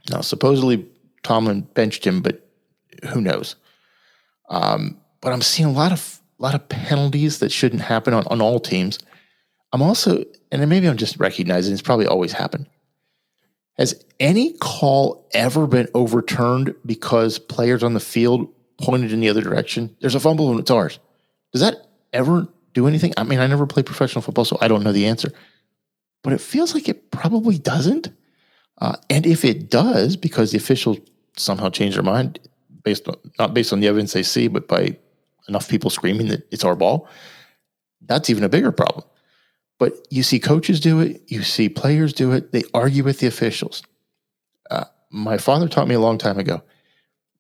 Now, 0.09 0.19
supposedly 0.19 0.85
Tomlin 1.23 1.61
benched 1.73 2.05
him, 2.05 2.21
but 2.21 2.45
who 3.11 3.21
knows? 3.21 3.55
Um, 4.49 4.99
but 5.21 5.31
I'm 5.31 5.41
seeing 5.41 5.69
a 5.69 5.71
lot 5.71 5.93
of 5.93 6.19
a 6.37 6.43
lot 6.43 6.53
of 6.53 6.67
penalties 6.67 7.39
that 7.39 7.53
shouldn't 7.53 7.83
happen 7.83 8.13
on, 8.13 8.25
on 8.27 8.41
all 8.41 8.59
teams. 8.59 8.99
I'm 9.71 9.81
also, 9.81 10.25
and 10.51 10.69
maybe 10.69 10.89
I'm 10.89 10.97
just 10.97 11.17
recognizing 11.17 11.71
it's 11.71 11.81
probably 11.81 12.07
always 12.07 12.33
happened. 12.33 12.67
Has 13.77 14.03
any 14.19 14.53
call 14.53 15.27
ever 15.33 15.67
been 15.67 15.87
overturned 15.93 16.73
because 16.85 17.37
players 17.37 17.83
on 17.83 17.93
the 17.93 17.99
field 17.99 18.47
pointed 18.81 19.13
in 19.13 19.19
the 19.19 19.29
other 19.29 19.41
direction? 19.41 19.95
There's 20.01 20.15
a 20.15 20.19
fumble 20.19 20.49
and 20.49 20.59
it's 20.59 20.71
ours. 20.71 20.99
Does 21.53 21.61
that 21.61 21.87
ever 22.11 22.47
do 22.73 22.87
anything? 22.87 23.13
I 23.17 23.23
mean, 23.23 23.39
I 23.39 23.47
never 23.47 23.67
played 23.67 23.85
professional 23.85 24.21
football, 24.21 24.45
so 24.45 24.57
I 24.61 24.67
don't 24.67 24.83
know 24.83 24.91
the 24.91 25.05
answer. 25.05 25.31
But 26.23 26.33
it 26.33 26.41
feels 26.41 26.73
like 26.73 26.89
it 26.89 27.11
probably 27.11 27.57
doesn't. 27.57 28.09
Uh, 28.79 28.95
and 29.09 29.25
if 29.25 29.45
it 29.45 29.69
does, 29.69 30.15
because 30.15 30.51
the 30.51 30.57
officials 30.57 30.97
somehow 31.35 31.69
change 31.69 31.93
their 31.93 32.03
mind 32.03 32.39
based 32.83 33.07
on 33.07 33.15
not 33.37 33.53
based 33.53 33.73
on 33.73 33.79
the 33.79 33.87
evidence 33.87 34.13
they 34.13 34.23
see, 34.23 34.47
but 34.47 34.67
by 34.67 34.97
enough 35.47 35.69
people 35.69 35.89
screaming 35.89 36.27
that 36.27 36.47
it's 36.51 36.63
our 36.63 36.75
ball, 36.75 37.07
that's 38.01 38.29
even 38.29 38.43
a 38.43 38.49
bigger 38.49 38.71
problem. 38.71 39.05
But 39.79 39.93
you 40.09 40.23
see 40.23 40.39
coaches 40.39 40.79
do 40.79 40.99
it, 41.01 41.21
you 41.27 41.43
see 41.43 41.69
players 41.69 42.13
do 42.13 42.31
it, 42.31 42.51
they 42.51 42.63
argue 42.73 43.03
with 43.03 43.19
the 43.19 43.27
officials. 43.27 43.83
Uh, 44.71 44.85
my 45.11 45.37
father 45.37 45.67
taught 45.67 45.87
me 45.87 45.95
a 45.95 45.99
long 45.99 46.17
time 46.17 46.39
ago 46.39 46.61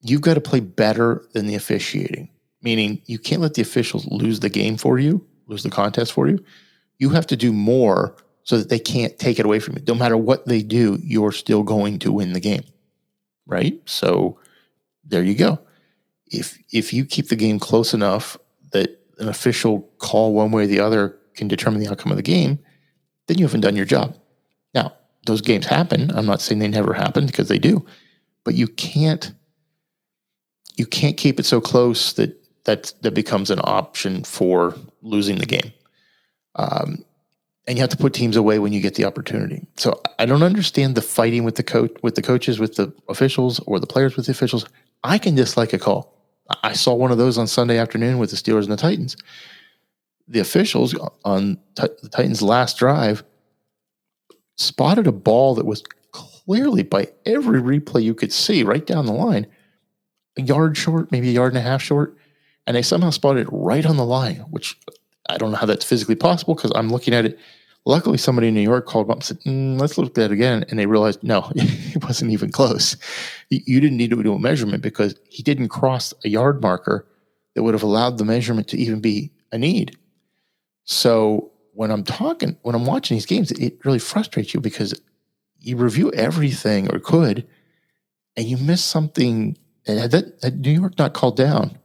you've 0.01 0.21
got 0.21 0.35
to 0.35 0.41
play 0.41 0.59
better 0.59 1.25
than 1.33 1.47
the 1.47 1.55
officiating, 1.55 2.29
meaning 2.61 3.01
you 3.07 3.17
can't 3.17 3.41
let 3.41 3.55
the 3.55 3.61
officials 3.63 4.05
lose 4.05 4.39
the 4.39 4.49
game 4.49 4.77
for 4.77 4.99
you, 4.99 5.25
lose 5.47 5.63
the 5.63 5.71
contest 5.71 6.13
for 6.13 6.27
you. 6.27 6.41
You 6.99 7.09
have 7.09 7.27
to 7.27 7.35
do 7.35 7.51
more 7.51 8.15
so 8.43 8.57
that 8.59 8.69
they 8.69 8.79
can't 8.79 9.17
take 9.17 9.39
it 9.39 9.45
away 9.45 9.59
from 9.59 9.75
you. 9.75 9.83
No 9.87 9.95
matter 9.95 10.15
what 10.15 10.45
they 10.45 10.61
do, 10.61 10.99
you're 11.01 11.31
still 11.31 11.63
going 11.63 11.99
to 11.99 12.11
win 12.11 12.33
the 12.33 12.39
game. 12.39 12.63
Right? 13.47 13.81
So 13.85 14.39
there 15.03 15.23
you 15.23 15.35
go 15.35 15.59
if 16.29 16.57
if 16.71 16.93
you 16.93 17.05
keep 17.05 17.29
the 17.29 17.35
game 17.35 17.59
close 17.59 17.93
enough 17.93 18.37
that 18.71 18.99
an 19.19 19.29
official 19.29 19.89
call 19.97 20.33
one 20.33 20.51
way 20.51 20.63
or 20.63 20.67
the 20.67 20.79
other 20.79 21.17
can 21.37 21.47
determine 21.47 21.79
the 21.79 21.89
outcome 21.89 22.11
of 22.11 22.17
the 22.17 22.23
game, 22.23 22.59
then 23.27 23.37
you 23.37 23.45
haven't 23.45 23.61
done 23.61 23.75
your 23.75 23.85
job. 23.85 24.17
Now, 24.73 24.93
those 25.25 25.41
games 25.41 25.65
happen. 25.65 26.11
I'm 26.15 26.25
not 26.25 26.41
saying 26.41 26.59
they 26.59 26.67
never 26.67 26.93
happen 26.93 27.25
because 27.25 27.47
they 27.47 27.59
do, 27.59 27.85
but 28.43 28.55
you 28.55 28.67
can't 28.67 29.31
you 30.75 30.85
can't 30.85 31.17
keep 31.17 31.39
it 31.39 31.45
so 31.45 31.59
close 31.59 32.13
that 32.13 32.37
that 32.65 32.93
that 33.01 33.13
becomes 33.13 33.49
an 33.49 33.59
option 33.63 34.23
for 34.23 34.75
losing 35.01 35.37
the 35.37 35.45
game. 35.45 35.71
Um, 36.55 37.03
and 37.67 37.77
you 37.77 37.81
have 37.81 37.89
to 37.89 37.97
put 37.97 38.13
teams 38.13 38.37
away 38.37 38.59
when 38.59 38.71
you 38.71 38.79
get 38.79 38.95
the 38.95 39.03
opportunity. 39.05 39.67
So 39.75 40.01
I 40.17 40.25
don't 40.25 40.43
understand 40.43 40.95
the 40.95 41.01
fighting 41.01 41.43
with 41.43 41.55
the 41.55 41.63
coach, 41.63 41.91
with 42.01 42.15
the 42.15 42.21
coaches, 42.21 42.59
with 42.59 42.75
the 42.75 42.93
officials, 43.09 43.59
or 43.67 43.79
the 43.79 43.87
players 43.87 44.15
with 44.15 44.27
the 44.27 44.31
officials. 44.31 44.65
I 45.03 45.17
can 45.17 45.35
dislike 45.35 45.73
a 45.73 45.77
call. 45.77 46.13
I 46.63 46.73
saw 46.73 46.93
one 46.93 47.11
of 47.11 47.17
those 47.17 47.37
on 47.37 47.45
Sunday 47.45 47.77
afternoon 47.77 48.19
with 48.19 48.29
the 48.29 48.37
Steelers 48.37 48.63
and 48.63 48.71
the 48.71 48.77
Titans. 48.77 49.17
The 50.27 50.39
officials 50.39 50.95
on 51.23 51.57
t- 51.75 51.87
the 52.01 52.09
Titans' 52.09 52.41
last 52.41 52.77
drive 52.77 53.23
spotted 54.57 55.07
a 55.07 55.11
ball 55.11 55.55
that 55.55 55.65
was 55.65 55.83
clearly, 56.11 56.83
by 56.83 57.09
every 57.25 57.61
replay 57.61 58.03
you 58.03 58.13
could 58.13 58.33
see, 58.33 58.63
right 58.63 58.85
down 58.85 59.05
the 59.05 59.13
line, 59.13 59.47
a 60.37 60.41
yard 60.41 60.77
short, 60.77 61.11
maybe 61.11 61.29
a 61.29 61.33
yard 61.33 61.53
and 61.53 61.59
a 61.59 61.69
half 61.69 61.81
short, 61.81 62.17
and 62.65 62.75
they 62.75 62.81
somehow 62.81 63.09
spotted 63.09 63.47
it 63.47 63.49
right 63.51 63.85
on 63.85 63.97
the 63.97 64.05
line, 64.05 64.37
which 64.49 64.77
I 65.29 65.37
don't 65.37 65.51
know 65.51 65.57
how 65.57 65.65
that's 65.65 65.85
physically 65.85 66.15
possible 66.15 66.55
because 66.55 66.71
I'm 66.75 66.89
looking 66.89 67.13
at 67.13 67.25
it 67.25 67.39
Luckily, 67.87 68.17
somebody 68.17 68.49
in 68.49 68.53
New 68.53 68.59
York 68.59 68.85
called 68.85 69.09
up 69.09 69.15
and 69.15 69.23
said, 69.23 69.39
mm, 69.45 69.79
let's 69.79 69.97
look 69.97 70.09
at 70.09 70.15
that 70.15 70.31
again. 70.31 70.65
And 70.69 70.77
they 70.77 70.87
realized, 70.87 71.23
no, 71.23 71.49
it 71.55 72.03
wasn't 72.03 72.31
even 72.31 72.51
close. 72.51 72.97
You 73.49 73.79
didn't 73.79 73.95
need 73.95 74.09
to 74.09 74.21
do 74.21 74.33
a 74.33 74.39
measurement 74.39 74.83
because 74.83 75.15
he 75.29 75.41
didn't 75.41 75.69
cross 75.69 76.13
a 76.25 76.27
yard 76.27 76.61
marker 76.61 77.07
that 77.55 77.63
would 77.63 77.73
have 77.73 77.83
allowed 77.83 78.17
the 78.17 78.25
measurement 78.25 78.67
to 78.67 78.77
even 78.77 78.99
be 78.99 79.31
a 79.53 79.57
need. 79.57 79.97
So 80.87 81.51
when 81.73 81.91
I'm 81.91 82.03
talking, 82.03 82.57
when 82.61 82.73
I'm 82.73 82.85
watching 82.85 83.15
these 83.17 83.25
games, 83.25 83.51
it 83.51 83.85
really 83.85 83.99
frustrates 83.99 84.53
you 84.53 84.61
because 84.61 84.99
you 85.59 85.75
review 85.75 86.11
everything 86.13 86.91
or 86.91 86.99
could, 86.99 87.45
and 88.35 88.47
you 88.47 88.57
miss 88.57 88.83
something. 88.83 89.57
And 89.85 89.99
had 89.99 90.11
that 90.11 90.39
had 90.41 90.61
New 90.61 90.71
York 90.71 90.97
not 90.97 91.13
called 91.13 91.35
down, 91.35 91.77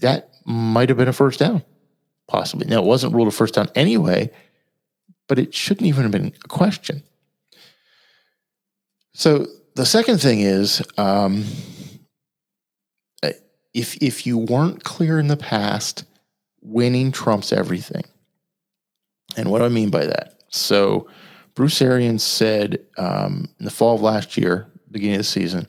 that 0.00 0.30
might 0.44 0.90
have 0.90 0.98
been 0.98 1.08
a 1.08 1.14
first 1.14 1.38
down, 1.40 1.64
possibly. 2.28 2.66
Now 2.66 2.82
it 2.82 2.86
wasn't 2.86 3.14
ruled 3.14 3.28
a 3.28 3.30
first 3.30 3.54
down 3.54 3.70
anyway, 3.74 4.30
but 5.26 5.38
it 5.38 5.54
shouldn't 5.54 5.86
even 5.86 6.02
have 6.02 6.12
been 6.12 6.32
a 6.44 6.48
question. 6.48 7.02
So 9.14 9.46
the 9.76 9.86
second 9.86 10.18
thing 10.18 10.40
is, 10.40 10.82
um, 10.98 11.44
if 13.72 13.96
if 14.02 14.26
you 14.26 14.36
weren't 14.36 14.84
clear 14.84 15.18
in 15.18 15.28
the 15.28 15.38
past, 15.38 16.04
winning 16.64 17.12
trumps 17.12 17.52
everything. 17.52 18.04
And 19.36 19.50
what 19.50 19.58
do 19.58 19.64
I 19.64 19.68
mean 19.68 19.90
by 19.90 20.06
that? 20.06 20.40
So 20.48 21.08
Bruce 21.54 21.80
Arians 21.80 22.22
said 22.22 22.80
um, 22.98 23.48
in 23.58 23.64
the 23.64 23.70
fall 23.70 23.94
of 23.94 24.02
last 24.02 24.36
year, 24.36 24.70
beginning 24.90 25.16
of 25.16 25.20
the 25.20 25.24
season, 25.24 25.66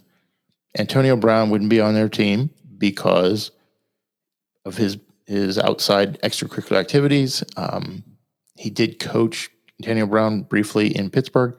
Antonio 0.77 1.15
Brown 1.15 1.49
wouldn't 1.49 1.69
be 1.69 1.81
on 1.81 1.93
their 1.93 2.09
team 2.09 2.49
because 2.77 3.51
of 4.65 4.77
his 4.77 4.97
his 5.25 5.57
outside 5.57 6.21
extracurricular 6.21 6.77
activities. 6.77 7.43
Um, 7.57 8.03
he 8.57 8.69
did 8.69 8.99
coach 8.99 9.49
Antonio 9.81 10.05
Brown 10.05 10.41
briefly 10.43 10.95
in 10.95 11.09
Pittsburgh. 11.09 11.57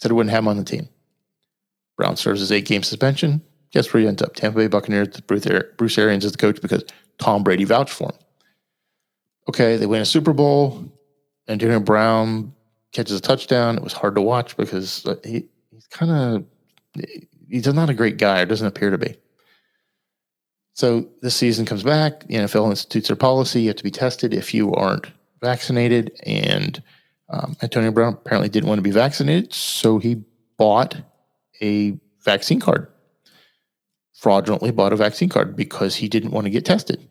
Said 0.00 0.10
he 0.10 0.14
wouldn't 0.14 0.32
have 0.32 0.42
him 0.42 0.48
on 0.48 0.56
the 0.56 0.64
team. 0.64 0.88
Brown 1.96 2.16
serves 2.16 2.40
his 2.40 2.50
eight 2.50 2.66
game 2.66 2.82
suspension. 2.82 3.42
Guess 3.72 3.92
where 3.92 4.00
he 4.00 4.08
ends 4.08 4.22
up? 4.22 4.34
Tampa 4.34 4.58
Bay 4.58 4.66
Buccaneers. 4.66 5.20
Bruce 5.20 5.98
Arians 5.98 6.24
is 6.24 6.32
the 6.32 6.38
coach 6.38 6.60
because 6.60 6.84
Tom 7.18 7.44
Brady 7.44 7.64
vouched 7.64 7.92
for 7.92 8.08
him. 8.08 8.18
Okay, 9.48 9.76
they 9.76 9.86
win 9.86 10.02
a 10.02 10.06
Super 10.06 10.32
Bowl. 10.32 10.84
Antonio 11.48 11.80
Brown 11.80 12.54
catches 12.92 13.18
a 13.18 13.20
touchdown. 13.20 13.76
It 13.76 13.82
was 13.82 13.92
hard 13.92 14.14
to 14.14 14.22
watch 14.22 14.56
because 14.56 15.06
he, 15.24 15.46
he's 15.70 15.86
kind 15.88 16.10
of 16.10 16.44
he's 17.48 17.66
not 17.66 17.90
a 17.90 17.94
great 17.94 18.16
guy 18.16 18.40
or 18.40 18.46
doesn't 18.46 18.66
appear 18.66 18.90
to 18.90 18.98
be. 18.98 19.16
So 20.74 21.06
this 21.22 21.36
season 21.36 21.66
comes 21.66 21.82
back. 21.82 22.26
The 22.26 22.34
NFL 22.34 22.70
institutes 22.70 23.08
their 23.08 23.16
policy. 23.16 23.62
You 23.62 23.68
have 23.68 23.76
to 23.76 23.84
be 23.84 23.90
tested 23.90 24.34
if 24.34 24.52
you 24.52 24.72
aren't 24.74 25.06
vaccinated. 25.40 26.10
And 26.24 26.82
um, 27.28 27.56
Antonio 27.62 27.90
Brown 27.90 28.14
apparently 28.14 28.48
didn't 28.48 28.68
want 28.68 28.78
to 28.78 28.82
be 28.82 28.90
vaccinated, 28.90 29.52
so 29.52 29.98
he 29.98 30.22
bought 30.56 30.96
a 31.62 31.98
vaccine 32.22 32.60
card, 32.60 32.88
fraudulently 34.14 34.70
bought 34.70 34.92
a 34.92 34.96
vaccine 34.96 35.28
card 35.28 35.56
because 35.56 35.96
he 35.96 36.08
didn't 36.08 36.32
want 36.32 36.44
to 36.44 36.50
get 36.50 36.64
tested. 36.64 37.08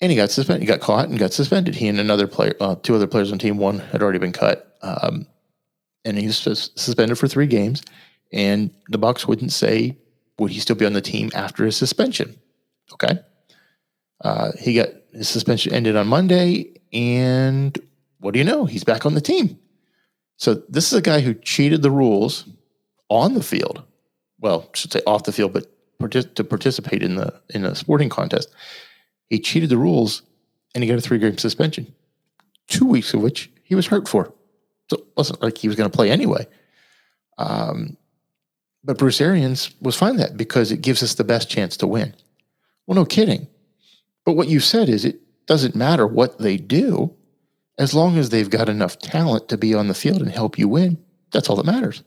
And 0.00 0.10
he 0.10 0.16
got 0.16 0.30
suspended. 0.30 0.62
He 0.62 0.66
got 0.66 0.80
caught 0.80 1.08
and 1.08 1.18
got 1.18 1.32
suspended. 1.32 1.74
He 1.74 1.88
and 1.88 2.00
another 2.00 2.26
player, 2.26 2.54
uh, 2.60 2.76
two 2.82 2.94
other 2.94 3.06
players 3.06 3.32
on 3.32 3.38
team 3.38 3.58
one 3.58 3.78
had 3.78 4.02
already 4.02 4.18
been 4.18 4.32
cut, 4.32 4.76
um, 4.82 5.26
and 6.04 6.18
he 6.18 6.26
was 6.26 6.70
suspended 6.74 7.18
for 7.18 7.28
three 7.28 7.46
games. 7.46 7.82
And 8.32 8.70
the 8.88 8.98
Bucs 8.98 9.26
wouldn't 9.26 9.52
say 9.52 9.96
would 10.38 10.50
he 10.50 10.60
still 10.60 10.76
be 10.76 10.86
on 10.86 10.92
the 10.92 11.00
team 11.00 11.30
after 11.34 11.64
his 11.64 11.76
suspension. 11.76 12.36
Okay, 12.92 13.18
uh, 14.22 14.52
he 14.58 14.74
got 14.74 14.88
his 15.12 15.28
suspension 15.28 15.72
ended 15.72 15.96
on 15.96 16.06
Monday, 16.08 16.74
and 16.92 17.78
what 18.18 18.32
do 18.32 18.38
you 18.38 18.44
know? 18.44 18.64
He's 18.64 18.84
back 18.84 19.06
on 19.06 19.14
the 19.14 19.20
team. 19.20 19.58
So 20.36 20.54
this 20.68 20.92
is 20.92 20.98
a 20.98 21.02
guy 21.02 21.20
who 21.20 21.34
cheated 21.34 21.82
the 21.82 21.90
rules 21.90 22.46
on 23.08 23.34
the 23.34 23.42
field. 23.42 23.84
Well, 24.40 24.68
I 24.74 24.76
should 24.76 24.92
say 24.92 25.00
off 25.06 25.24
the 25.24 25.32
field, 25.32 25.52
but 25.52 25.66
to 26.10 26.44
participate 26.44 27.02
in 27.02 27.14
the 27.16 27.40
in 27.50 27.64
a 27.64 27.74
sporting 27.74 28.08
contest. 28.08 28.50
He 29.28 29.38
cheated 29.40 29.70
the 29.70 29.78
rules 29.78 30.22
and 30.74 30.82
he 30.82 30.88
got 30.88 30.98
a 30.98 31.00
three 31.00 31.18
game 31.18 31.38
suspension, 31.38 31.92
two 32.68 32.86
weeks 32.86 33.14
of 33.14 33.22
which 33.22 33.50
he 33.62 33.74
was 33.74 33.86
hurt 33.86 34.08
for. 34.08 34.32
So 34.90 34.98
it 34.98 35.04
wasn't 35.16 35.42
like 35.42 35.58
he 35.58 35.68
was 35.68 35.76
going 35.76 35.90
to 35.90 35.96
play 35.96 36.10
anyway. 36.10 36.46
Um, 37.38 37.96
but 38.84 38.98
Bruce 38.98 39.20
Arians 39.20 39.74
was 39.80 39.96
fine 39.96 40.16
that 40.16 40.36
because 40.36 40.70
it 40.70 40.82
gives 40.82 41.02
us 41.02 41.14
the 41.14 41.24
best 41.24 41.48
chance 41.48 41.76
to 41.78 41.86
win. 41.86 42.14
Well, 42.86 42.96
no 42.96 43.04
kidding. 43.04 43.48
But 44.24 44.32
what 44.32 44.48
you 44.48 44.60
said 44.60 44.88
is 44.88 45.04
it 45.04 45.20
doesn't 45.46 45.74
matter 45.74 46.06
what 46.06 46.38
they 46.38 46.56
do 46.56 47.14
as 47.78 47.94
long 47.94 48.18
as 48.18 48.28
they've 48.28 48.50
got 48.50 48.68
enough 48.68 48.98
talent 48.98 49.48
to 49.48 49.58
be 49.58 49.74
on 49.74 49.88
the 49.88 49.94
field 49.94 50.20
and 50.20 50.30
help 50.30 50.58
you 50.58 50.68
win. 50.68 51.02
That's 51.32 51.48
all 51.48 51.56
that 51.56 51.66
matters. 51.66 52.02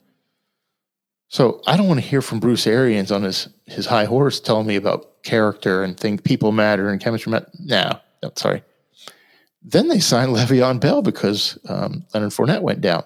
So 1.30 1.62
I 1.68 1.76
don't 1.76 1.88
want 1.88 2.00
to 2.00 2.06
hear 2.06 2.22
from 2.22 2.40
Bruce 2.40 2.66
Arians 2.68 3.12
on 3.12 3.24
his 3.24 3.50
his 3.66 3.86
high 3.86 4.06
horse 4.06 4.40
telling 4.40 4.68
me 4.68 4.76
about 4.76 5.24
character 5.24 5.84
and 5.84 6.00
think 6.00 6.24
people 6.24 6.52
matter 6.52 6.90
and 6.90 7.02
chemistry 7.02 7.32
matter. 7.32 7.50
No, 7.60 8.00
no 8.24 8.32
sorry. 8.36 8.64
Then 9.62 9.90
they 9.90 10.00
signed 10.00 10.32
Le'Veon 10.32 10.80
Bell 10.80 11.02
because 11.02 11.58
um, 11.68 12.06
Leonard 12.14 12.32
Fournette 12.32 12.62
went 12.62 12.80
down. 12.80 13.04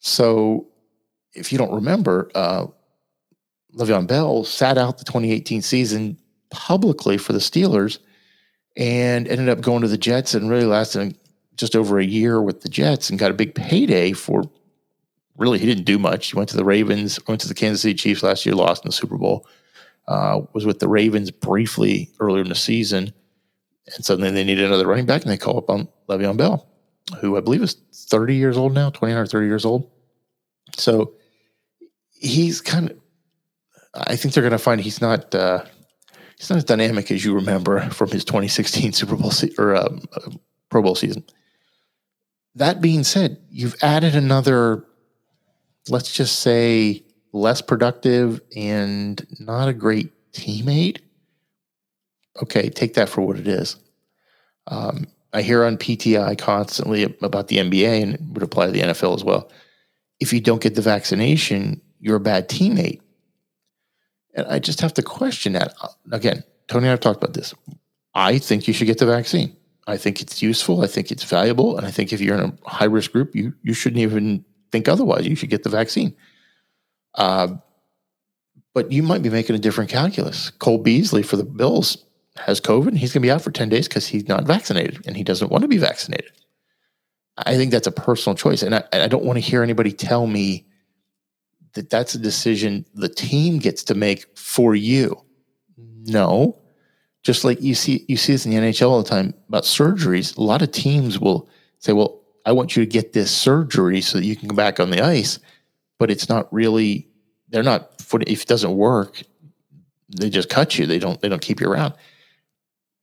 So 0.00 0.66
if 1.32 1.52
you 1.52 1.58
don't 1.58 1.72
remember, 1.72 2.30
uh, 2.34 2.66
Le'Veon 3.76 4.08
Bell 4.08 4.42
sat 4.44 4.76
out 4.76 4.98
the 4.98 5.04
2018 5.04 5.62
season 5.62 6.18
publicly 6.50 7.18
for 7.18 7.32
the 7.32 7.38
Steelers 7.38 7.98
and 8.76 9.28
ended 9.28 9.48
up 9.48 9.60
going 9.60 9.82
to 9.82 9.88
the 9.88 9.98
Jets 9.98 10.34
and 10.34 10.50
really 10.50 10.64
lasted 10.64 11.16
just 11.56 11.76
over 11.76 11.98
a 12.00 12.04
year 12.04 12.42
with 12.42 12.62
the 12.62 12.68
Jets 12.68 13.10
and 13.10 13.18
got 13.18 13.30
a 13.30 13.34
big 13.34 13.54
payday 13.54 14.12
for 14.12 14.42
really 15.36 15.58
he 15.58 15.66
didn't 15.66 15.84
do 15.84 15.98
much. 15.98 16.30
He 16.30 16.36
went 16.36 16.48
to 16.50 16.56
the 16.56 16.64
Ravens, 16.64 17.18
went 17.26 17.40
to 17.42 17.48
the 17.48 17.54
Kansas 17.54 17.82
City 17.82 17.94
Chiefs 17.94 18.22
last 18.22 18.46
year, 18.46 18.54
lost 18.54 18.84
in 18.84 18.88
the 18.88 18.92
Super 18.92 19.16
Bowl. 19.16 19.46
Uh, 20.06 20.42
was 20.52 20.66
with 20.66 20.80
the 20.80 20.88
Ravens 20.88 21.30
briefly 21.30 22.10
earlier 22.20 22.42
in 22.42 22.50
the 22.50 22.54
season, 22.54 23.12
and 23.94 24.04
suddenly 24.04 24.30
they 24.30 24.44
needed 24.44 24.66
another 24.66 24.86
running 24.86 25.06
back, 25.06 25.22
and 25.22 25.30
they 25.30 25.38
call 25.38 25.56
up 25.56 25.70
on 25.70 25.88
Le'Veon 26.08 26.36
Bell, 26.36 26.68
who 27.20 27.38
I 27.38 27.40
believe 27.40 27.62
is 27.62 27.76
30 27.94 28.36
years 28.36 28.58
old 28.58 28.74
now, 28.74 28.90
29 28.90 29.22
or 29.22 29.26
30 29.26 29.46
years 29.46 29.64
old. 29.64 29.90
So 30.76 31.14
he's 32.10 32.60
kind 32.60 32.90
of. 32.90 32.98
I 33.94 34.16
think 34.16 34.34
they're 34.34 34.42
going 34.42 34.50
to 34.50 34.58
find 34.58 34.80
he's 34.80 35.00
not. 35.00 35.34
Uh, 35.34 35.64
he's 36.36 36.50
not 36.50 36.56
as 36.56 36.64
dynamic 36.64 37.10
as 37.10 37.24
you 37.24 37.34
remember 37.34 37.80
from 37.90 38.10
his 38.10 38.24
2016 38.24 38.92
Super 38.92 39.16
Bowl 39.16 39.30
se- 39.30 39.54
or 39.56 39.76
um, 39.76 40.02
Pro 40.68 40.82
Bowl 40.82 40.94
season. 40.94 41.24
That 42.56 42.80
being 42.80 43.04
said, 43.04 43.38
you've 43.50 43.76
added 43.82 44.14
another 44.14 44.84
let's 45.88 46.12
just 46.12 46.40
say, 46.40 47.04
less 47.32 47.60
productive 47.60 48.40
and 48.56 49.26
not 49.40 49.68
a 49.68 49.72
great 49.72 50.12
teammate, 50.32 50.98
okay, 52.42 52.70
take 52.70 52.94
that 52.94 53.08
for 53.08 53.22
what 53.22 53.38
it 53.38 53.48
is. 53.48 53.76
Um, 54.68 55.08
I 55.32 55.42
hear 55.42 55.64
on 55.64 55.76
PTI 55.76 56.38
constantly 56.38 57.02
about 57.20 57.48
the 57.48 57.58
NBA 57.58 58.02
and 58.02 58.14
it 58.14 58.20
would 58.32 58.42
apply 58.42 58.66
to 58.66 58.72
the 58.72 58.80
NFL 58.80 59.16
as 59.16 59.24
well. 59.24 59.50
If 60.20 60.32
you 60.32 60.40
don't 60.40 60.62
get 60.62 60.76
the 60.76 60.82
vaccination, 60.82 61.82
you're 61.98 62.16
a 62.16 62.20
bad 62.20 62.48
teammate. 62.48 63.00
And 64.34 64.46
I 64.46 64.60
just 64.60 64.80
have 64.80 64.94
to 64.94 65.02
question 65.02 65.52
that. 65.54 65.74
Again, 66.12 66.44
Tony 66.68 66.84
and 66.84 66.88
I 66.88 66.90
have 66.90 67.00
talked 67.00 67.22
about 67.22 67.34
this. 67.34 67.52
I 68.14 68.38
think 68.38 68.68
you 68.68 68.74
should 68.74 68.86
get 68.86 68.98
the 68.98 69.06
vaccine. 69.06 69.56
I 69.86 69.96
think 69.96 70.22
it's 70.22 70.40
useful. 70.40 70.82
I 70.82 70.86
think 70.86 71.10
it's 71.10 71.24
valuable. 71.24 71.76
And 71.76 71.86
I 71.86 71.90
think 71.90 72.12
if 72.12 72.20
you're 72.20 72.38
in 72.38 72.58
a 72.64 72.68
high 72.68 72.86
risk 72.86 73.12
group, 73.12 73.34
you, 73.34 73.54
you 73.62 73.74
shouldn't 73.74 74.00
even 74.00 74.44
think 74.74 74.88
otherwise. 74.88 75.24
You 75.24 75.36
should 75.36 75.50
get 75.50 75.62
the 75.62 75.70
vaccine. 75.70 76.16
Uh, 77.14 77.54
but 78.74 78.90
you 78.90 79.04
might 79.04 79.22
be 79.22 79.30
making 79.30 79.54
a 79.54 79.60
different 79.60 79.88
calculus. 79.88 80.50
Cole 80.50 80.78
Beasley 80.78 81.22
for 81.22 81.36
the 81.36 81.44
Bills 81.44 82.04
has 82.36 82.60
COVID. 82.60 82.88
and 82.88 82.98
He's 82.98 83.12
going 83.12 83.22
to 83.22 83.26
be 83.26 83.30
out 83.30 83.40
for 83.40 83.52
10 83.52 83.68
days 83.68 83.86
because 83.86 84.08
he's 84.08 84.26
not 84.26 84.44
vaccinated 84.44 85.06
and 85.06 85.16
he 85.16 85.22
doesn't 85.22 85.52
want 85.52 85.62
to 85.62 85.68
be 85.68 85.78
vaccinated. 85.78 86.32
I 87.36 87.54
think 87.56 87.70
that's 87.70 87.86
a 87.86 87.92
personal 87.92 88.34
choice. 88.34 88.62
And 88.62 88.74
I, 88.74 88.82
I 88.92 89.06
don't 89.06 89.24
want 89.24 89.36
to 89.36 89.48
hear 89.48 89.62
anybody 89.62 89.92
tell 89.92 90.26
me 90.26 90.66
that 91.74 91.88
that's 91.88 92.16
a 92.16 92.18
decision 92.18 92.84
the 92.94 93.08
team 93.08 93.58
gets 93.58 93.84
to 93.84 93.94
make 93.94 94.36
for 94.36 94.74
you. 94.74 95.20
No. 95.76 96.60
Just 97.22 97.44
like 97.44 97.62
you 97.62 97.76
see, 97.76 98.04
you 98.08 98.16
see 98.16 98.32
this 98.32 98.44
in 98.44 98.50
the 98.50 98.58
NHL 98.58 98.90
all 98.90 99.02
the 99.02 99.08
time 99.08 99.34
about 99.48 99.62
surgeries. 99.62 100.36
A 100.36 100.42
lot 100.42 100.62
of 100.62 100.72
teams 100.72 101.20
will 101.20 101.48
say, 101.78 101.92
well, 101.92 102.23
I 102.44 102.52
want 102.52 102.76
you 102.76 102.84
to 102.84 102.90
get 102.90 103.12
this 103.12 103.30
surgery 103.30 104.00
so 104.00 104.18
that 104.18 104.24
you 104.24 104.36
can 104.36 104.48
come 104.48 104.56
back 104.56 104.78
on 104.80 104.90
the 104.90 105.02
ice. 105.02 105.38
But 105.98 106.10
it's 106.10 106.28
not 106.28 106.52
really, 106.52 107.08
they're 107.48 107.62
not, 107.62 107.90
if 108.26 108.42
it 108.42 108.48
doesn't 108.48 108.76
work, 108.76 109.22
they 110.18 110.28
just 110.28 110.48
cut 110.48 110.78
you. 110.78 110.86
They 110.86 110.98
don't, 110.98 111.20
they 111.20 111.28
don't 111.28 111.42
keep 111.42 111.60
you 111.60 111.70
around. 111.70 111.94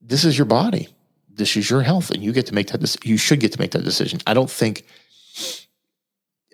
This 0.02 0.26
is 0.26 0.38
your 0.38 0.46
body. 0.46 0.90
This 1.30 1.56
is 1.56 1.70
your 1.70 1.82
health. 1.82 2.12
And 2.12 2.24
you 2.24 2.34
get 2.34 2.48
to 2.48 2.54
make 2.54 2.68
that, 2.68 3.06
you 3.06 3.18
should 3.18 3.40
get 3.40 3.54
to 3.54 3.60
make 3.60 3.72
that 3.72 3.84
decision. 3.84 4.20
I 4.28 4.34
don't 4.34 4.50
think, 4.50 4.86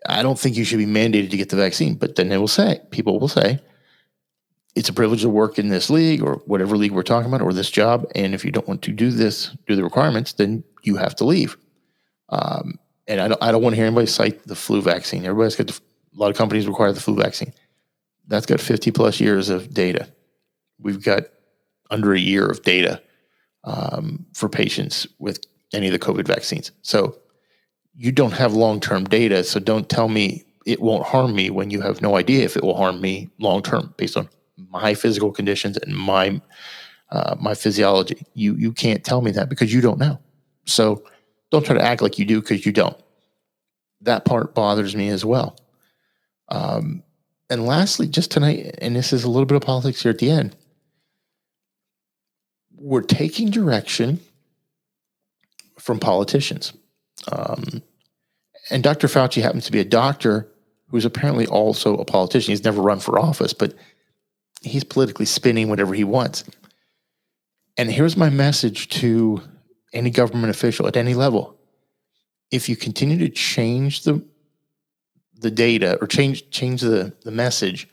I 0.06 0.22
don't 0.22 0.40
think 0.40 0.56
you 0.56 0.64
should 0.64 0.78
be 0.78 0.86
mandated 0.86 1.32
to 1.32 1.38
get 1.38 1.50
the 1.50 1.56
vaccine, 1.56 1.96
but 1.96 2.16
then 2.16 2.30
they 2.30 2.38
will 2.38 2.48
say, 2.48 2.82
people 2.92 3.20
will 3.20 3.28
say, 3.28 3.60
it's 4.76 4.90
a 4.90 4.94
privilege 4.94 5.24
to 5.24 5.30
work 5.30 5.58
in 5.58 5.70
this 5.70 5.90
league 5.90 6.22
or 6.22 6.36
whatever 6.46 6.78
league 6.78 6.92
we're 6.92 7.02
talking 7.02 7.28
about 7.28 7.42
or 7.42 7.52
this 7.52 7.72
job. 7.72 8.06
And 8.14 8.36
if 8.36 8.46
you 8.46 8.52
don't 8.52 8.68
want 8.68 8.84
to 8.84 8.92
do 8.92 9.10
this, 9.10 9.50
do 9.66 9.76
the 9.76 9.84
requirements, 9.84 10.34
then 10.34 10.64
you 10.84 10.98
have 10.98 11.16
to 11.16 11.26
leave. 11.26 11.58
Um, 12.30 12.80
and 13.08 13.22
I 13.22 13.28
don't, 13.28 13.42
I 13.42 13.52
don't 13.52 13.62
want 13.62 13.74
to 13.74 13.78
hear 13.78 13.86
anybody 13.86 14.08
cite 14.08 14.44
the 14.46 14.56
flu 14.56 14.82
vaccine. 14.82 15.26
Everybody's 15.26 15.56
got 15.56 15.72
a 15.72 15.82
lot 16.14 16.30
of 16.30 16.38
companies 16.38 16.68
require 16.68 16.92
the 16.92 17.00
flu 17.00 17.16
vaccine. 17.16 17.54
That's 18.28 18.46
got 18.46 18.60
50 18.60 18.92
plus 18.92 19.20
years 19.20 19.50
of 19.50 19.74
data. 19.74 20.10
We've 20.80 21.02
got 21.04 21.24
under 21.90 22.14
a 22.14 22.20
year 22.20 22.46
of 22.46 22.64
data 22.64 23.02
um, 23.64 24.26
for 24.34 24.50
patients 24.50 25.08
with 25.20 25.40
any 25.74 25.88
of 25.88 25.94
the 25.94 26.00
COVID 26.00 26.28
vaccines. 26.28 26.72
So 26.82 27.18
you 27.96 28.12
don't 28.12 28.32
have 28.32 28.54
long 28.54 28.80
term 28.80 29.06
data. 29.06 29.44
So 29.44 29.60
don't 29.60 29.90
tell 29.90 30.10
me 30.10 30.44
it 30.66 30.82
won't 30.82 31.06
harm 31.06 31.34
me 31.34 31.50
when 31.50 31.70
you 31.70 31.82
have 31.82 32.02
no 32.02 32.18
idea 32.18 32.44
if 32.44 32.58
it 32.58 32.64
will 32.64 32.76
harm 32.76 33.00
me 33.00 33.30
long 33.40 33.62
term 33.62 33.94
based 33.98 34.18
on 34.18 34.30
my 34.70 34.94
physical 34.94 35.32
conditions 35.32 35.78
and 35.78 35.96
my 35.96 36.42
uh, 37.10 37.36
my 37.40 37.54
physiology. 37.54 38.26
You 38.34 38.56
you 38.56 38.74
can't 38.74 39.04
tell 39.04 39.22
me 39.22 39.32
that 39.32 39.50
because 39.50 39.74
you 39.74 39.82
don't 39.82 40.00
know. 40.00 40.20
So 40.66 41.04
don't 41.52 41.66
try 41.66 41.76
to 41.76 41.84
act 41.84 42.02
like 42.02 42.20
you 42.20 42.26
do 42.26 42.42
because 42.42 42.66
you 42.66 42.72
don't. 42.72 42.98
That 44.02 44.26
part 44.26 44.54
bothers 44.54 44.96
me 44.96 45.10
as 45.10 45.26
well. 45.26 45.58
Um, 46.50 47.04
and 47.50 47.66
lastly, 47.66 48.08
just 48.08 48.32
tonight, 48.32 48.76
and 48.82 48.96
this 48.96 49.14
is 49.14 49.24
a 49.24 49.30
little 49.30 49.46
bit 49.46 49.56
of 49.56 49.62
politics 49.62 50.04
here 50.04 50.12
at 50.12 50.20
the 50.20 50.30
end, 50.30 50.56
we're 52.76 53.02
taking 53.02 53.50
direction 53.50 54.20
from 55.80 56.00
politicians. 56.00 56.74
Um, 57.32 57.82
and 58.70 58.84
Dr. 58.84 59.08
Fauci 59.08 59.42
happens 59.42 59.66
to 59.66 59.72
be 59.72 59.80
a 59.80 59.86
doctor 59.86 60.48
who's 60.90 61.06
apparently 61.06 61.48
also 61.48 61.98
a 61.98 62.06
politician. 62.06 62.52
He's 62.52 62.64
never 62.64 62.82
run 62.82 63.00
for 63.00 63.20
office, 63.20 63.54
but 63.54 63.74
he's 64.62 64.84
politically 64.84 65.26
spinning 65.26 65.70
whatever 65.70 65.94
he 65.94 66.04
wants. 66.04 66.44
And 67.78 67.92
here's 67.92 68.18
my 68.18 68.30
message 68.30 68.90
to 68.90 69.42
any 69.94 70.10
government 70.10 70.50
official 70.50 70.88
at 70.88 70.98
any 70.98 71.14
level, 71.14 71.58
if 72.52 72.70
you 72.70 72.76
continue 72.76 73.18
to 73.18 73.30
change 73.30 74.04
the 74.04 74.24
the 75.40 75.52
data 75.52 75.98
or 76.02 76.08
change 76.08 76.50
change 76.50 76.82
the, 76.82 77.14
the 77.24 77.32
message 77.32 77.88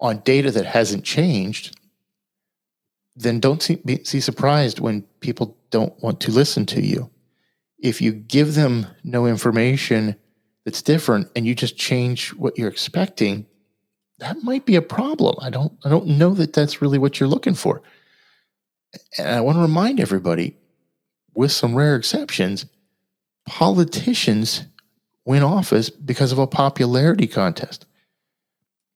on 0.00 0.18
data 0.20 0.50
that 0.50 0.66
hasn't 0.66 1.04
changed, 1.04 1.76
then 3.14 3.40
don't 3.40 3.62
see, 3.62 3.76
be, 3.84 4.02
see 4.04 4.20
surprised 4.20 4.80
when 4.80 5.02
people 5.20 5.56
don't 5.70 6.00
want 6.02 6.20
to 6.20 6.30
listen 6.30 6.66
to 6.66 6.80
you. 6.80 7.10
If 7.78 8.00
you 8.00 8.12
give 8.12 8.54
them 8.54 8.86
no 9.04 9.26
information 9.26 10.16
that's 10.64 10.82
different 10.82 11.28
and 11.34 11.46
you 11.46 11.54
just 11.54 11.76
change 11.76 12.30
what 12.34 12.56
you're 12.56 12.68
expecting, 12.68 13.46
that 14.18 14.42
might 14.42 14.66
be 14.66 14.76
a 14.76 14.82
problem. 14.82 15.36
I 15.40 15.50
don't 15.50 15.72
I 15.84 15.88
don't 15.88 16.06
know 16.06 16.34
that 16.34 16.52
that's 16.52 16.80
really 16.80 16.98
what 16.98 17.18
you're 17.18 17.28
looking 17.28 17.54
for. 17.54 17.82
And 19.18 19.28
I 19.28 19.40
want 19.40 19.56
to 19.56 19.62
remind 19.62 19.98
everybody 19.98 20.56
with 21.34 21.52
some 21.52 21.74
rare 21.74 21.96
exceptions, 21.96 22.66
politicians 23.46 24.64
win 25.24 25.42
office 25.42 25.90
because 25.90 26.32
of 26.32 26.38
a 26.38 26.46
popularity 26.46 27.26
contest. 27.26 27.86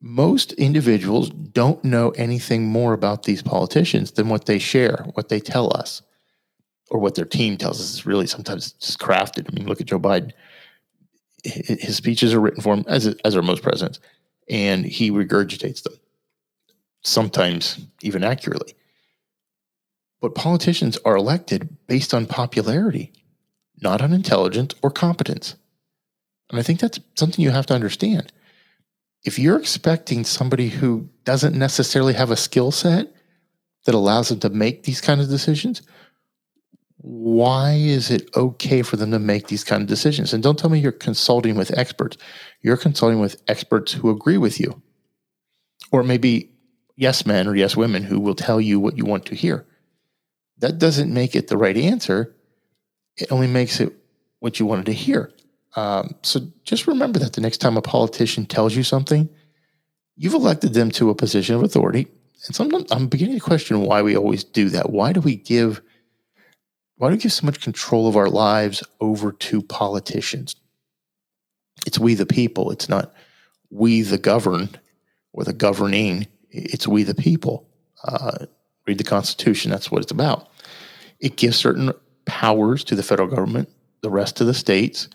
Most 0.01 0.53
individuals 0.53 1.31
don't 1.31 1.83
know 1.85 2.11
anything 2.11 2.66
more 2.66 2.92
about 2.92 3.22
these 3.22 3.42
politicians 3.42 4.12
than 4.12 4.29
what 4.29 4.46
they 4.46 4.59
share, 4.59 5.07
what 5.14 5.29
they 5.29 5.40
tell 5.40 5.77
us. 5.77 6.03
or 6.90 7.01
what 7.01 7.14
their 7.14 7.25
team 7.25 7.57
tells 7.57 7.81
us 7.81 7.94
is 7.94 8.07
really 8.07 8.27
sometimes 8.27 8.72
just 8.72 8.99
crafted. 8.99 9.46
I 9.51 9.55
mean, 9.55 9.66
look 9.66 9.81
at 9.81 9.87
Joe 9.87 9.99
Biden. 9.99 10.33
His 11.44 11.96
speeches 11.96 12.35
are 12.35 12.40
written 12.40 12.62
for 12.62 12.75
him, 12.75 12.85
as, 12.88 13.07
as 13.25 13.37
are 13.37 13.42
most 13.42 13.62
presidents, 13.62 14.01
and 14.49 14.85
he 14.85 15.11
regurgitates 15.11 15.83
them, 15.83 15.94
sometimes 17.03 17.79
even 18.03 18.25
accurately. 18.25 18.75
But 20.20 20.35
politicians 20.35 20.98
are 21.05 21.16
elected 21.16 21.76
based 21.87 22.14
on 22.14 22.26
popularity, 22.26 23.12
not 23.83 24.00
on 24.00 24.12
intelligence 24.12 24.74
or 24.83 24.90
competence. 24.90 25.57
And 26.50 26.59
I 26.59 26.62
think 26.62 26.81
that's 26.81 27.00
something 27.16 27.42
you 27.42 27.50
have 27.50 27.66
to 27.66 27.74
understand. 27.74 28.33
If 29.24 29.38
you're 29.38 29.59
expecting 29.59 30.24
somebody 30.24 30.68
who 30.68 31.09
doesn't 31.24 31.57
necessarily 31.57 32.14
have 32.14 32.31
a 32.31 32.37
skill 32.37 32.70
set 32.70 33.12
that 33.85 33.94
allows 33.94 34.29
them 34.29 34.40
to 34.40 34.48
make 34.48 34.85
these 34.85 35.00
kind 35.00 35.20
of 35.20 35.29
decisions, 35.29 35.83
why 36.98 37.74
is 37.74 38.11
it 38.11 38.29
okay 38.37 38.83
for 38.83 38.96
them 38.96 39.11
to 39.11 39.18
make 39.18 39.48
these 39.48 39.64
kind 39.64 39.83
of 39.83 39.88
decisions? 39.88 40.33
And 40.33 40.42
don't 40.42 40.59
tell 40.59 40.70
me 40.70 40.79
you're 40.79 40.92
consulting 40.92 41.57
with 41.57 41.76
experts. 41.76 42.16
You're 42.62 42.76
consulting 42.76 43.20
with 43.20 43.42
experts 43.48 43.92
who 43.92 44.11
agree 44.11 44.38
with 44.38 44.59
you. 44.59 44.83
Or 45.92 46.02
maybe 46.02 46.50
yes 46.96 47.26
men 47.26 47.46
or 47.46 47.55
yes 47.55 47.76
women 47.76 48.02
who 48.02 48.18
will 48.18 48.35
tell 48.35 48.61
you 48.61 48.81
what 48.81 48.96
you 48.96 49.05
want 49.05 49.26
to 49.26 49.35
hear. 49.35 49.66
That 50.59 50.79
doesn't 50.79 51.12
make 51.12 51.35
it 51.35 51.49
the 51.49 51.57
right 51.57 51.77
answer. 51.77 52.35
It 53.16 53.31
only 53.31 53.47
makes 53.47 53.81
it 53.81 53.92
what 54.40 54.59
you 54.59 54.66
wanted 54.66 54.87
to 54.87 54.92
hear. 54.92 55.33
Um, 55.75 56.14
so 56.23 56.40
just 56.64 56.87
remember 56.87 57.19
that 57.19 57.35
the 57.35 57.40
next 57.40 57.59
time 57.59 57.77
a 57.77 57.83
politician 57.83 58.47
tells 58.47 58.75
you 58.75 58.83
something, 58.83 59.29
you've 60.16 60.35
elected 60.35 60.73
them 60.73 60.90
to 60.92 61.11
a 61.11 61.14
position 61.14 61.55
of 61.55 61.62
authority. 61.62 62.09
And 62.47 62.55
sometimes 62.55 62.90
I'm 62.90 63.09
beginning 63.09 63.35
to 63.35 63.40
question 63.40 63.83
why 63.83 64.03
we 64.03 64.16
always 64.16 64.45
do 64.45 64.71
that. 64.71 64.90
Why 64.90 65.12
do 65.12 65.21
we 65.21 65.37
give 65.37 65.83
why 66.99 67.09
do 67.09 67.16
we 67.16 67.21
give 67.21 67.33
so 67.33 67.45
much 67.45 67.61
control 67.61 68.09
of 68.09 68.16
our 68.16 68.31
lives 68.31 68.83
over 69.01 69.31
to 69.31 69.61
politicians? 69.61 70.57
It's 71.87 71.99
we 71.99 72.14
the 72.14 72.25
people. 72.25 72.71
It's 72.71 72.88
not 72.88 73.12
we 73.71 74.01
the 74.01 74.16
governed 74.16 74.81
or 75.33 75.45
the 75.45 75.53
governing. 75.53 76.27
It's 76.51 76.88
we 76.88 77.03
the 77.03 77.14
people. 77.14 77.69
Uh, 78.03 78.47
read 78.87 78.99
the 78.99 79.05
Constitution. 79.05 79.70
That's 79.70 79.90
what 79.90 80.03
it's 80.03 80.12
about. 80.12 80.49
It 81.20 81.37
gives 81.37 81.57
certain 81.57 81.92
powers 82.25 82.85
to 82.85 82.94
the 82.94 83.03
federal 83.03 83.29
government, 83.29 83.68
the 84.03 84.11
rest 84.11 84.37
to 84.37 84.44
the 84.44 84.55
states. 84.55 85.09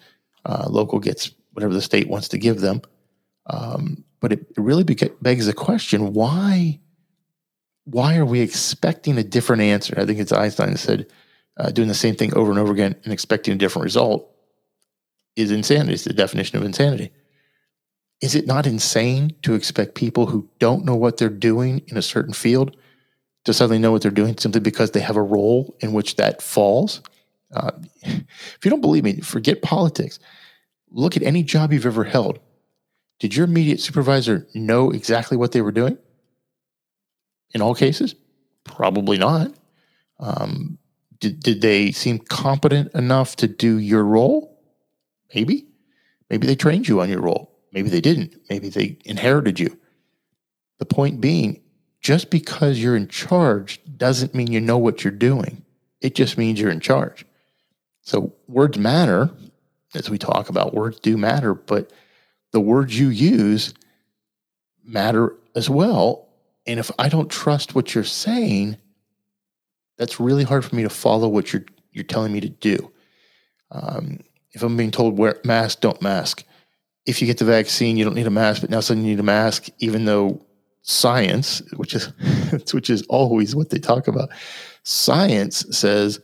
Uh, 0.46 0.68
local 0.70 1.00
gets 1.00 1.32
whatever 1.54 1.74
the 1.74 1.82
state 1.82 2.08
wants 2.08 2.30
to 2.30 2.38
give 2.38 2.62
them. 2.62 2.82
Um, 3.48 4.04
but 4.20 4.32
it, 4.32 4.40
it 4.40 4.60
really 4.60 4.84
begs 4.84 5.46
the 5.46 5.54
question: 5.54 6.14
Why? 6.14 6.80
Why 7.86 8.18
are 8.18 8.26
we 8.26 8.42
expecting 8.42 9.18
a 9.18 9.24
different 9.24 9.64
answer? 9.64 9.96
I 9.98 10.06
think 10.06 10.20
it's 10.20 10.32
Einstein 10.32 10.72
that 10.72 10.78
said 10.78 11.08
uh, 11.58 11.72
doing 11.72 11.88
the 11.88 11.94
same 11.94 12.16
thing 12.16 12.34
over 12.36 12.52
and 12.52 12.60
over 12.60 12.72
again 12.72 12.96
and 13.04 13.12
expecting 13.12 13.54
a 13.54 13.58
different 13.58 13.84
result 13.84 14.32
is 15.36 15.52
insanity. 15.52 15.94
It's 15.94 16.04
the 16.04 16.14
definition 16.14 16.58
of 16.58 16.64
insanity. 16.64 17.12
Is 18.22 18.36
it 18.36 18.46
not 18.46 18.68
insane 18.68 19.36
to 19.42 19.56
expect 19.56 19.96
people 19.96 20.28
who 20.28 20.48
don't 20.60 20.86
know 20.86 20.96
what 20.96 21.18
they're 21.18 21.30
doing 21.30 21.82
in 21.88 21.98
a 21.98 22.04
certain 22.04 22.34
field 22.34 22.78
to 23.46 23.54
suddenly 23.54 23.80
know 23.80 23.92
what 23.92 24.02
they're 24.02 24.12
doing 24.12 24.38
simply 24.38 24.62
because 24.62 24.92
they 24.92 25.00
have 25.00 25.18
a 25.18 25.22
role 25.22 25.76
in 25.80 25.94
which 25.94 26.16
that 26.18 26.42
falls? 26.42 27.02
Uh, 27.54 27.72
if 28.04 28.60
you 28.64 28.72
don't 28.72 28.82
believe 28.82 29.04
me, 29.04 29.20
forget 29.22 29.62
politics. 29.62 30.20
Look 30.92 31.18
at 31.18 31.24
any 31.24 31.44
job 31.44 31.74
you've 31.74 31.86
ever 31.86 32.04
held. 32.04 32.40
Did 33.20 33.36
your 33.36 33.46
immediate 33.46 33.80
supervisor 33.80 34.48
know 34.54 34.92
exactly 34.92 35.38
what 35.38 35.52
they 35.52 35.62
were 35.62 35.72
doing? 35.72 35.98
In 37.54 37.62
all 37.62 37.76
cases, 37.76 38.16
probably 38.64 39.18
not. 39.18 39.54
Um, 40.20 40.78
did, 41.20 41.40
did 41.40 41.62
they 41.62 41.92
seem 41.92 42.20
competent 42.20 42.94
enough 42.94 43.36
to 43.38 43.48
do 43.48 43.78
your 43.78 44.04
role? 44.04 44.60
Maybe. 45.34 45.68
Maybe 46.30 46.48
they 46.48 46.56
trained 46.56 46.88
you 46.88 47.02
on 47.02 47.10
your 47.10 47.22
role. 47.22 47.52
Maybe 47.72 47.90
they 47.90 48.02
didn't. 48.02 48.36
Maybe 48.50 48.70
they 48.70 48.98
inherited 49.06 49.60
you. 49.60 49.78
The 50.80 50.86
point 50.86 51.22
being, 51.22 51.62
just 52.02 52.30
because 52.30 52.80
you're 52.80 52.96
in 52.96 53.08
charge 53.08 53.80
doesn't 53.98 54.34
mean 54.34 54.52
you 54.52 54.60
know 54.60 54.78
what 54.78 55.04
you're 55.04 55.12
doing. 55.12 55.64
It 56.02 56.16
just 56.16 56.38
means 56.38 56.60
you're 56.60 56.72
in 56.72 56.80
charge. 56.80 57.26
So 58.02 58.34
words 58.48 58.78
matter, 58.78 59.30
as 59.94 60.10
we 60.10 60.18
talk 60.18 60.50
about, 60.50 60.74
words 60.74 61.00
do 61.00 61.16
matter, 61.16 61.54
but 61.54 61.92
the 62.52 62.60
words 62.60 62.98
you 62.98 63.10
use 63.10 63.74
matter 64.84 65.36
as 65.56 65.70
well. 65.70 66.28
And 66.66 66.80
if 66.80 66.90
I 66.98 67.08
don't 67.08 67.30
trust 67.30 67.76
what 67.76 67.94
you're 67.94 68.04
saying, 68.04 68.78
that's 69.98 70.20
really 70.20 70.44
hard 70.44 70.66
for 70.66 70.76
me 70.76 70.84
to 70.84 70.90
follow 70.90 71.28
what 71.28 71.54
you're 71.54 71.66
you're 71.92 72.04
telling 72.04 72.32
me 72.32 72.40
to 72.40 72.50
do. 72.50 72.92
Um, 73.72 74.22
if 74.54 74.64
I'm 74.64 74.78
being 74.78 74.92
told 74.92 75.18
wear 75.18 75.40
mask, 75.44 75.82
don't 75.82 76.02
mask. 76.02 76.44
If 77.06 77.22
you 77.22 77.28
get 77.28 77.38
the 77.38 77.46
vaccine, 77.46 77.98
you 77.98 78.06
don't 78.06 78.16
need 78.16 78.28
a 78.28 78.32
mask, 78.32 78.62
but 78.62 78.70
now 78.70 78.80
suddenly 78.80 79.10
you 79.10 79.16
need 79.16 79.20
a 79.20 79.24
mask, 79.24 79.68
even 79.80 80.06
though 80.06 80.42
science, 80.84 81.62
which 81.76 81.94
is 81.94 82.12
which 82.74 82.90
is 82.90 83.04
always 83.04 83.56
what 83.56 83.70
they 83.70 83.80
talk 83.80 84.08
about, 84.08 84.30
science 84.84 85.66
says 85.78 86.20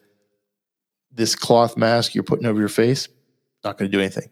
this 1.12 1.36
cloth 1.36 1.78
mask 1.78 2.14
you're 2.14 2.24
putting 2.24 2.46
over 2.46 2.60
your 2.60 2.70
face 2.70 3.08
not 3.64 3.78
going 3.78 3.92
to 3.92 3.96
do 3.96 4.02
anything. 4.02 4.30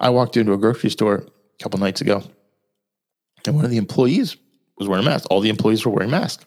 I 0.00 0.10
walked 0.10 0.36
into 0.36 0.52
a 0.52 0.58
grocery 0.58 0.90
store 0.90 1.16
a 1.16 1.62
couple 1.62 1.78
nights 1.78 2.00
ago, 2.00 2.22
and 3.46 3.54
one 3.54 3.64
of 3.64 3.70
the 3.70 3.76
employees 3.76 4.36
was 4.78 4.88
wearing 4.88 5.06
a 5.06 5.08
mask. 5.08 5.26
All 5.30 5.40
the 5.40 5.50
employees 5.50 5.84
were 5.84 5.92
wearing 5.92 6.10
masks. 6.10 6.44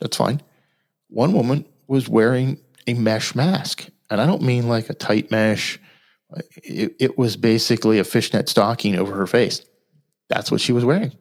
That's 0.00 0.16
fine. 0.16 0.40
One 1.08 1.32
woman 1.32 1.64
was 1.86 2.08
wearing 2.08 2.58
a 2.86 2.94
mesh 2.94 3.34
mask. 3.34 3.88
And 4.10 4.20
I 4.20 4.26
don't 4.26 4.42
mean 4.42 4.68
like 4.68 4.90
a 4.90 4.94
tight 4.94 5.30
mesh. 5.30 5.78
It, 6.56 6.96
it 6.98 7.18
was 7.18 7.36
basically 7.36 7.98
a 7.98 8.04
fishnet 8.04 8.48
stocking 8.48 8.96
over 8.96 9.14
her 9.14 9.26
face. 9.26 9.64
That's 10.28 10.50
what 10.50 10.60
she 10.60 10.72
was 10.72 10.84
wearing. 10.84 11.12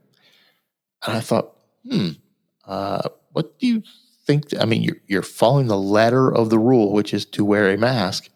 And 1.06 1.16
I 1.18 1.20
thought, 1.20 1.56
hmm, 1.90 2.10
uh, 2.66 3.10
what 3.32 3.60
do 3.60 3.68
you 3.68 3.84
think? 4.26 4.46
I 4.60 4.66
mean, 4.66 4.82
you're, 4.82 4.98
you're 5.08 5.22
following 5.22 5.68
the 5.68 5.78
letter 5.78 6.34
of 6.34 6.50
the 6.50 6.60
rule, 6.60 6.92
which 6.92 7.14
is 7.14 7.26
to 7.28 7.46
wear 7.46 7.70
a 7.70 7.78
mask. 7.78 8.30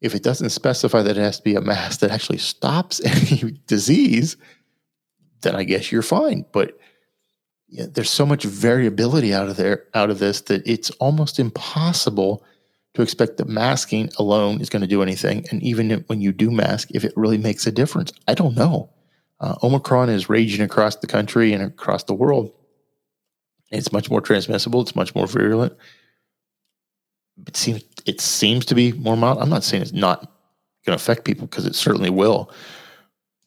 If 0.00 0.14
it 0.14 0.22
doesn't 0.22 0.50
specify 0.50 1.02
that 1.02 1.16
it 1.16 1.20
has 1.20 1.38
to 1.38 1.42
be 1.42 1.54
a 1.54 1.60
mask 1.60 2.00
that 2.00 2.10
actually 2.10 2.38
stops 2.38 3.00
any 3.04 3.58
disease, 3.66 4.36
then 5.42 5.56
I 5.56 5.64
guess 5.64 5.90
you're 5.90 6.02
fine. 6.02 6.44
But 6.52 6.78
yeah, 7.68 7.86
there's 7.90 8.10
so 8.10 8.26
much 8.26 8.44
variability 8.44 9.34
out 9.34 9.48
of 9.48 9.56
there 9.56 9.84
out 9.94 10.10
of 10.10 10.18
this 10.18 10.42
that 10.42 10.66
it's 10.66 10.90
almost 10.92 11.38
impossible 11.38 12.44
to 12.94 13.02
expect 13.02 13.36
that 13.36 13.48
masking 13.48 14.10
alone 14.18 14.60
is 14.60 14.70
going 14.70 14.82
to 14.82 14.88
do 14.88 15.02
anything. 15.02 15.44
And 15.50 15.62
even 15.62 15.90
when 16.06 16.20
you 16.20 16.32
do 16.32 16.50
mask, 16.50 16.88
if 16.92 17.04
it 17.04 17.12
really 17.16 17.38
makes 17.38 17.66
a 17.66 17.72
difference, 17.72 18.12
I 18.26 18.34
don't 18.34 18.56
know. 18.56 18.90
Uh, 19.38 19.54
Omicron 19.62 20.08
is 20.08 20.28
raging 20.28 20.62
across 20.62 20.96
the 20.96 21.06
country 21.06 21.52
and 21.52 21.62
across 21.62 22.04
the 22.04 22.14
world. 22.14 22.52
It's 23.70 23.92
much 23.92 24.10
more 24.10 24.20
transmissible. 24.20 24.80
It's 24.80 24.96
much 24.96 25.14
more 25.14 25.26
virulent. 25.26 25.74
It 27.46 27.56
seems 27.56 27.82
it 28.06 28.20
seems 28.20 28.64
to 28.66 28.74
be 28.74 28.92
more 28.92 29.16
mild. 29.16 29.38
I'm 29.38 29.50
not 29.50 29.64
saying 29.64 29.82
it's 29.82 29.92
not 29.92 30.20
going 30.86 30.96
to 30.96 31.02
affect 31.02 31.24
people 31.24 31.46
because 31.46 31.66
it 31.66 31.74
certainly 31.74 32.08
will. 32.08 32.50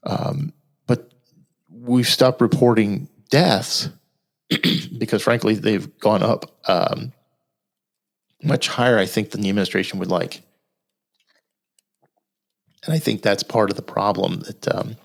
Um, 0.03 0.53
but 0.85 1.11
we've 1.69 2.07
stopped 2.07 2.41
reporting 2.41 3.07
deaths 3.29 3.89
because 4.97 5.23
frankly, 5.23 5.55
they've 5.55 5.97
gone 5.99 6.21
up 6.21 6.59
um, 6.67 7.13
much 8.43 8.67
higher, 8.67 8.99
I 8.99 9.05
think, 9.05 9.31
than 9.31 9.41
the 9.41 9.49
administration 9.49 9.99
would 9.99 10.11
like. 10.11 10.41
And 12.85 12.93
I 12.93 12.99
think 12.99 13.21
that's 13.21 13.43
part 13.43 13.69
of 13.69 13.75
the 13.75 13.81
problem 13.81 14.41
that 14.41 14.67
um, 14.73 14.95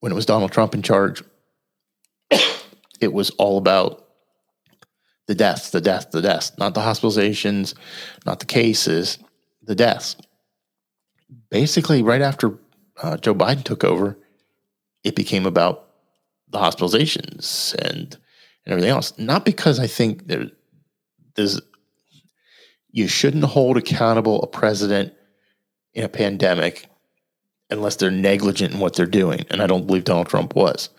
when 0.00 0.12
it 0.12 0.14
was 0.14 0.26
Donald 0.26 0.52
Trump 0.52 0.74
in 0.74 0.82
charge, 0.82 1.22
it 3.00 3.12
was 3.12 3.30
all 3.30 3.58
about 3.58 4.06
the 5.26 5.34
deaths, 5.34 5.70
the 5.70 5.80
deaths, 5.80 6.06
the 6.06 6.22
deaths, 6.22 6.52
not 6.58 6.74
the 6.74 6.80
hospitalizations, 6.80 7.74
not 8.24 8.40
the 8.40 8.46
cases, 8.46 9.18
the 9.62 9.74
deaths. 9.74 10.16
Basically, 11.50 12.02
right 12.02 12.22
after 12.22 12.58
uh, 13.02 13.16
Joe 13.18 13.34
Biden 13.34 13.62
took 13.62 13.84
over, 13.84 14.18
it 15.04 15.14
became 15.14 15.46
about 15.46 15.88
the 16.48 16.58
hospitalizations 16.58 17.74
and 17.74 18.16
and 18.64 18.72
everything 18.72 18.90
else. 18.90 19.16
Not 19.18 19.44
because 19.44 19.78
I 19.78 19.86
think 19.86 20.26
there, 20.26 20.46
there's 21.36 21.60
you 22.90 23.06
shouldn't 23.06 23.44
hold 23.44 23.76
accountable 23.76 24.42
a 24.42 24.46
president 24.46 25.12
in 25.94 26.04
a 26.04 26.08
pandemic 26.08 26.86
unless 27.70 27.96
they're 27.96 28.10
negligent 28.10 28.74
in 28.74 28.80
what 28.80 28.94
they're 28.94 29.06
doing, 29.06 29.44
and 29.50 29.62
I 29.62 29.66
don't 29.66 29.86
believe 29.86 30.04
Donald 30.04 30.28
Trump 30.28 30.54
was. 30.54 30.90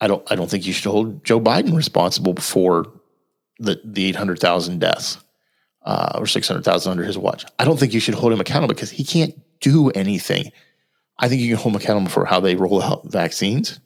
I 0.00 0.06
don't. 0.08 0.22
I 0.30 0.36
don't 0.36 0.50
think 0.50 0.66
you 0.66 0.72
should 0.72 0.90
hold 0.90 1.24
Joe 1.24 1.40
Biden 1.40 1.76
responsible 1.76 2.34
for 2.36 2.86
the 3.58 3.80
the 3.84 4.06
eight 4.06 4.16
hundred 4.16 4.38
thousand 4.40 4.80
deaths 4.80 5.18
uh, 5.84 6.16
or 6.18 6.26
six 6.26 6.48
hundred 6.48 6.64
thousand 6.64 6.92
under 6.92 7.04
his 7.04 7.18
watch. 7.18 7.44
I 7.58 7.64
don't 7.64 7.78
think 7.78 7.94
you 7.94 8.00
should 8.00 8.14
hold 8.14 8.32
him 8.32 8.40
accountable 8.40 8.74
because 8.74 8.90
he 8.90 9.04
can't 9.04 9.34
do 9.60 9.90
anything. 9.90 10.52
I 11.18 11.28
think 11.28 11.40
you 11.40 11.48
can 11.48 11.62
hold 11.62 11.74
him 11.74 11.80
accountable 11.80 12.10
for 12.10 12.24
how 12.26 12.40
they 12.40 12.56
roll 12.56 12.82
out 12.82 13.10
vaccines. 13.10 13.80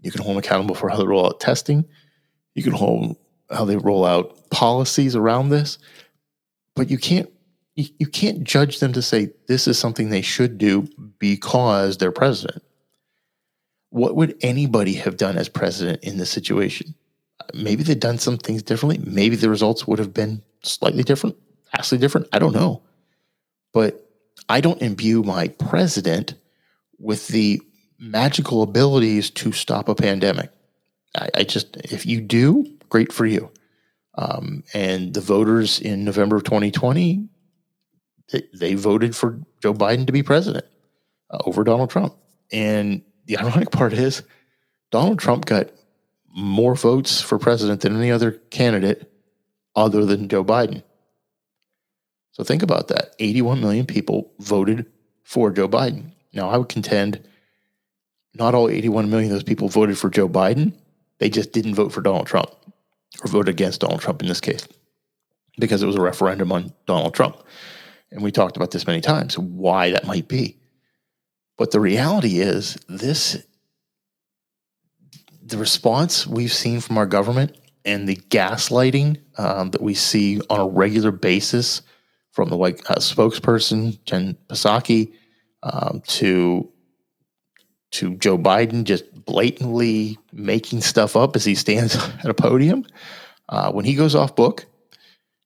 You 0.00 0.10
can 0.12 0.22
hold 0.22 0.36
them 0.36 0.38
accountable 0.38 0.74
for 0.76 0.88
how 0.88 0.96
they 0.96 1.06
roll 1.06 1.26
out 1.26 1.40
testing. 1.40 1.84
You 2.54 2.62
can 2.62 2.72
hold 2.72 3.16
how 3.50 3.64
they 3.64 3.76
roll 3.76 4.04
out 4.04 4.50
policies 4.50 5.16
around 5.16 5.48
this. 5.50 5.78
but 6.74 6.90
you 6.90 6.98
can't 6.98 7.28
you, 7.78 7.88
you 8.00 8.06
can't 8.08 8.42
judge 8.42 8.80
them 8.80 8.92
to 8.92 9.00
say 9.00 9.30
this 9.46 9.68
is 9.68 9.78
something 9.78 10.10
they 10.10 10.20
should 10.20 10.58
do 10.58 10.88
because 11.20 11.96
they're 11.96 12.10
president. 12.10 12.64
What 13.90 14.16
would 14.16 14.36
anybody 14.42 14.94
have 14.94 15.16
done 15.16 15.38
as 15.38 15.48
president 15.48 16.02
in 16.02 16.18
this 16.18 16.28
situation? 16.28 16.96
Maybe 17.54 17.84
they'd 17.84 18.00
done 18.00 18.18
some 18.18 18.36
things 18.36 18.64
differently. 18.64 18.98
Maybe 19.08 19.36
the 19.36 19.48
results 19.48 19.86
would 19.86 20.00
have 20.00 20.12
been 20.12 20.42
slightly 20.62 21.04
different, 21.04 21.36
vastly 21.74 21.98
different. 21.98 22.26
I 22.32 22.40
don't 22.40 22.52
know. 22.52 22.82
But 23.72 24.10
I 24.48 24.60
don't 24.60 24.82
imbue 24.82 25.22
my 25.22 25.46
president 25.46 26.34
with 26.98 27.28
the 27.28 27.62
magical 28.00 28.62
abilities 28.62 29.30
to 29.30 29.52
stop 29.52 29.88
a 29.88 29.94
pandemic. 29.94 30.50
I, 31.16 31.28
I 31.32 31.44
just, 31.44 31.76
if 31.76 32.06
you 32.06 32.20
do, 32.20 32.66
great 32.88 33.12
for 33.12 33.24
you. 33.24 33.52
Um, 34.16 34.64
and 34.74 35.14
the 35.14 35.20
voters 35.20 35.80
in 35.80 36.04
November 36.04 36.36
of 36.36 36.42
2020, 36.42 37.28
they, 38.30 38.74
voted 38.74 39.16
for 39.16 39.40
Joe 39.62 39.74
Biden 39.74 40.06
to 40.06 40.12
be 40.12 40.22
president 40.22 40.66
uh, 41.30 41.38
over 41.46 41.64
Donald 41.64 41.90
Trump. 41.90 42.14
And 42.52 43.02
the 43.26 43.38
ironic 43.38 43.70
part 43.72 43.92
is, 43.92 44.22
Donald 44.90 45.18
Trump 45.18 45.46
got 45.46 45.70
more 46.34 46.74
votes 46.74 47.20
for 47.20 47.38
president 47.38 47.80
than 47.80 47.96
any 47.96 48.10
other 48.10 48.32
candidate 48.32 49.10
other 49.74 50.04
than 50.04 50.28
Joe 50.28 50.44
Biden. 50.44 50.82
So 52.32 52.44
think 52.44 52.62
about 52.62 52.88
that. 52.88 53.14
81 53.18 53.60
million 53.60 53.86
people 53.86 54.32
voted 54.38 54.86
for 55.24 55.50
Joe 55.50 55.68
Biden. 55.68 56.12
Now, 56.32 56.48
I 56.50 56.56
would 56.56 56.68
contend 56.68 57.20
not 58.34 58.54
all 58.54 58.68
81 58.68 59.10
million 59.10 59.30
of 59.30 59.36
those 59.36 59.42
people 59.42 59.68
voted 59.68 59.98
for 59.98 60.08
Joe 60.08 60.28
Biden. 60.28 60.72
They 61.18 61.28
just 61.28 61.52
didn't 61.52 61.74
vote 61.74 61.92
for 61.92 62.00
Donald 62.00 62.26
Trump 62.26 62.50
or 63.22 63.28
vote 63.28 63.48
against 63.48 63.80
Donald 63.80 64.00
Trump 64.00 64.22
in 64.22 64.28
this 64.28 64.40
case 64.40 64.66
because 65.58 65.82
it 65.82 65.86
was 65.86 65.96
a 65.96 66.00
referendum 66.00 66.52
on 66.52 66.72
Donald 66.86 67.14
Trump. 67.14 67.42
And 68.10 68.22
we 68.22 68.32
talked 68.32 68.56
about 68.56 68.70
this 68.70 68.86
many 68.86 69.00
times, 69.00 69.38
why 69.38 69.90
that 69.90 70.06
might 70.06 70.28
be. 70.28 70.58
But 71.56 71.72
the 71.72 71.80
reality 71.80 72.40
is, 72.40 72.78
this 72.88 73.44
the 75.44 75.58
response 75.58 76.26
we've 76.26 76.52
seen 76.52 76.80
from 76.80 76.98
our 76.98 77.06
government 77.06 77.56
and 77.84 78.06
the 78.06 78.16
gaslighting 78.16 79.18
um, 79.38 79.70
that 79.70 79.80
we 79.80 79.94
see 79.94 80.40
on 80.50 80.60
a 80.60 80.66
regular 80.66 81.10
basis 81.10 81.82
from 82.32 82.50
the 82.50 82.56
White 82.56 82.86
House 82.86 83.12
spokesperson 83.12 84.02
Jen 84.04 84.36
Psaki 84.48 85.12
um, 85.62 86.02
to 86.06 86.70
to 87.90 88.16
Joe 88.16 88.36
Biden 88.36 88.84
just 88.84 89.04
blatantly 89.24 90.18
making 90.32 90.82
stuff 90.82 91.16
up 91.16 91.34
as 91.34 91.44
he 91.44 91.54
stands 91.54 91.96
at 92.22 92.26
a 92.26 92.34
podium. 92.34 92.84
Uh, 93.48 93.72
when 93.72 93.86
he 93.86 93.94
goes 93.94 94.14
off 94.14 94.36
book, 94.36 94.66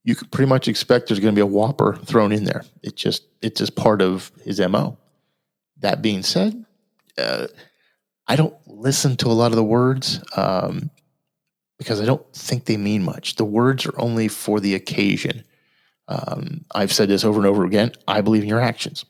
you 0.05 0.15
could 0.15 0.31
pretty 0.31 0.49
much 0.49 0.69
expect 0.69 1.09
there's 1.09 1.21
going 1.21 1.35
to 1.35 1.39
be 1.39 1.43
a 1.43 1.47
whopper 1.47 1.97
thrown 2.05 2.33
in 2.33 2.45
there. 2.45 2.65
It's 2.83 3.01
just 3.01 3.25
it's 3.41 3.59
just 3.59 3.77
part 3.77 4.03
of 4.03 4.33
his 4.45 4.61
mo. 4.61 4.99
That 5.79 6.03
being 6.03 6.23
said, 6.23 6.65
uh, 7.19 7.49
I 8.27 8.37
don't 8.37 8.55
listen 8.67 9.17
to 9.19 9.29
a 9.29 9.33
lot 9.33 9.53
of 9.53 9.57
the 9.57 9.65
words 9.65 10.21
um, 10.37 10.91
because 11.79 12.01
I 12.01 12.05
don't 12.05 12.25
think 12.35 12.65
they 12.65 12.77
mean 12.77 13.03
much. 13.03 13.37
The 13.37 13.45
words 13.45 13.87
are 13.87 13.99
only 14.01 14.29
for 14.29 14.61
the 14.61 14.75
occasion. 14.75 15.45
Um, 16.09 16.65
I've 16.75 16.93
said 16.93 17.09
this 17.09 17.25
over 17.25 17.39
and 17.39 17.47
over 17.47 17.65
again. 17.65 17.93
I 18.07 18.21
believe 18.21 18.43
in 18.43 18.49
your 18.49 18.61
actions. 18.61 19.05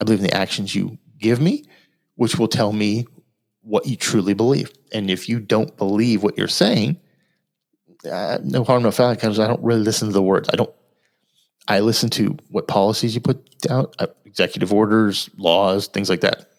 I 0.00 0.04
believe 0.04 0.20
in 0.20 0.26
the 0.26 0.36
actions 0.36 0.74
you 0.74 0.98
give 1.18 1.40
me, 1.40 1.64
which 2.16 2.38
will 2.38 2.48
tell 2.48 2.72
me 2.72 3.06
what 3.62 3.86
you 3.86 3.96
truly 3.96 4.34
believe. 4.34 4.72
And 4.92 5.10
if 5.10 5.28
you 5.28 5.40
don't 5.40 5.76
believe 5.76 6.22
what 6.22 6.36
you're 6.36 6.48
saying, 6.48 6.98
uh, 8.10 8.38
no 8.42 8.64
harm, 8.64 8.82
no 8.82 8.90
foul, 8.90 9.14
because 9.14 9.38
I 9.38 9.46
don't 9.46 9.62
really 9.62 9.82
listen 9.82 10.08
to 10.08 10.14
the 10.14 10.22
words. 10.22 10.48
I 10.52 10.56
don't. 10.56 10.70
I 11.66 11.80
listen 11.80 12.10
to 12.10 12.36
what 12.50 12.68
policies 12.68 13.14
you 13.14 13.22
put 13.22 13.58
down, 13.60 13.86
uh, 13.98 14.08
executive 14.26 14.72
orders, 14.72 15.30
laws, 15.38 15.86
things 15.86 16.10
like 16.10 16.20
that. 16.20 16.50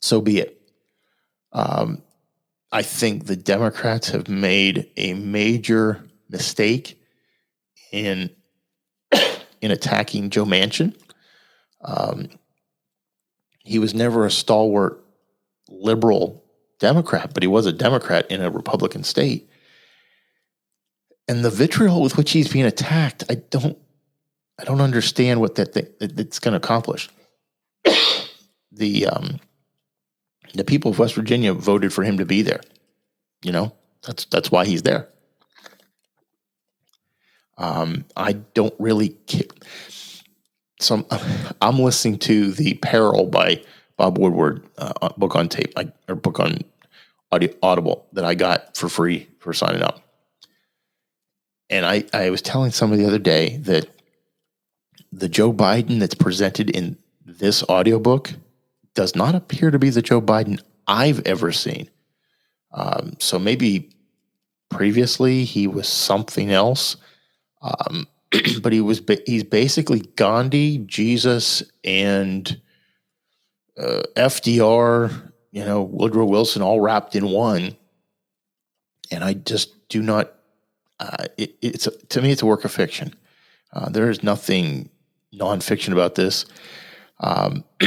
So 0.00 0.20
be 0.20 0.38
it. 0.38 0.60
Um, 1.52 2.02
I 2.70 2.82
think 2.82 3.26
the 3.26 3.36
Democrats 3.36 4.10
have 4.10 4.28
made 4.28 4.90
a 4.96 5.14
major 5.14 6.04
mistake 6.28 7.00
in 7.90 8.30
in 9.60 9.70
attacking 9.70 10.30
Joe 10.30 10.44
Manchin. 10.44 10.94
Um, 11.82 12.28
he 13.64 13.78
was 13.78 13.94
never 13.94 14.24
a 14.24 14.30
stalwart 14.30 15.02
liberal 15.68 16.44
Democrat, 16.78 17.32
but 17.34 17.42
he 17.42 17.48
was 17.48 17.66
a 17.66 17.72
Democrat 17.72 18.30
in 18.30 18.40
a 18.40 18.50
Republican 18.50 19.02
state. 19.02 19.48
And 21.28 21.44
the 21.44 21.50
vitriol 21.50 22.02
with 22.02 22.16
which 22.16 22.30
he's 22.32 22.52
being 22.52 22.66
attacked, 22.66 23.24
I 23.28 23.36
don't, 23.50 23.76
I 24.58 24.64
don't 24.64 24.80
understand 24.80 25.40
what 25.40 25.56
that 25.56 25.74
thing 25.74 25.88
it's 26.00 26.38
going 26.38 26.52
to 26.52 26.58
accomplish. 26.58 27.08
the 28.72 29.06
um, 29.06 29.40
the 30.54 30.64
people 30.64 30.92
of 30.92 30.98
West 30.98 31.14
Virginia 31.14 31.52
voted 31.52 31.92
for 31.92 32.04
him 32.04 32.18
to 32.18 32.24
be 32.24 32.42
there. 32.42 32.60
You 33.42 33.52
know, 33.52 33.72
that's 34.02 34.24
that's 34.26 34.50
why 34.50 34.64
he's 34.64 34.82
there. 34.82 35.08
Um, 37.58 38.04
I 38.16 38.32
don't 38.32 38.74
really 38.78 39.10
care. 39.26 39.46
So 40.80 41.06
I'm 41.60 41.78
listening 41.78 42.18
to 42.20 42.52
the 42.52 42.74
Peril 42.74 43.26
by 43.26 43.62
Bob 43.96 44.18
Woodward 44.18 44.62
uh, 44.78 45.10
book 45.16 45.34
on 45.34 45.48
tape, 45.48 45.72
I, 45.76 45.92
or 46.08 46.14
book 46.14 46.38
on 46.38 46.58
audio, 47.32 47.52
Audible 47.62 48.06
that 48.12 48.24
I 48.24 48.34
got 48.34 48.76
for 48.76 48.88
free 48.88 49.28
for 49.38 49.52
signing 49.52 49.82
up. 49.82 50.05
And 51.68 51.84
I, 51.84 52.04
I 52.12 52.30
was 52.30 52.42
telling 52.42 52.70
somebody 52.70 53.02
the 53.02 53.08
other 53.08 53.18
day 53.18 53.56
that 53.58 53.88
the 55.12 55.28
Joe 55.28 55.52
Biden 55.52 55.98
that's 55.98 56.14
presented 56.14 56.70
in 56.70 56.96
this 57.24 57.62
audiobook 57.64 58.32
does 58.94 59.16
not 59.16 59.34
appear 59.34 59.70
to 59.70 59.78
be 59.78 59.90
the 59.90 60.02
Joe 60.02 60.20
Biden 60.20 60.60
I've 60.86 61.26
ever 61.26 61.52
seen. 61.52 61.88
Um, 62.72 63.16
so 63.18 63.38
maybe 63.38 63.90
previously 64.68 65.44
he 65.44 65.66
was 65.66 65.88
something 65.88 66.50
else, 66.50 66.96
um, 67.62 68.06
but 68.62 68.72
he 68.72 68.80
was 68.80 69.00
he's 69.26 69.44
basically 69.44 70.00
Gandhi, 70.00 70.78
Jesus, 70.78 71.62
and 71.84 72.60
uh, 73.78 74.02
FDR. 74.16 75.32
You 75.52 75.64
know, 75.64 75.82
Woodrow 75.82 76.26
Wilson 76.26 76.60
all 76.60 76.80
wrapped 76.80 77.16
in 77.16 77.30
one. 77.30 77.76
And 79.10 79.24
I 79.24 79.34
just 79.34 79.88
do 79.88 80.02
not. 80.02 80.32
Uh, 80.98 81.26
it, 81.36 81.56
it's 81.62 81.86
a, 81.86 81.90
to 81.90 82.22
me, 82.22 82.30
it's 82.30 82.42
a 82.42 82.46
work 82.46 82.64
of 82.64 82.72
fiction. 82.72 83.14
Uh, 83.72 83.88
there 83.88 84.10
is 84.10 84.22
nothing 84.22 84.88
nonfiction 85.34 85.92
about 85.92 86.14
this. 86.14 86.46
Um, 87.20 87.64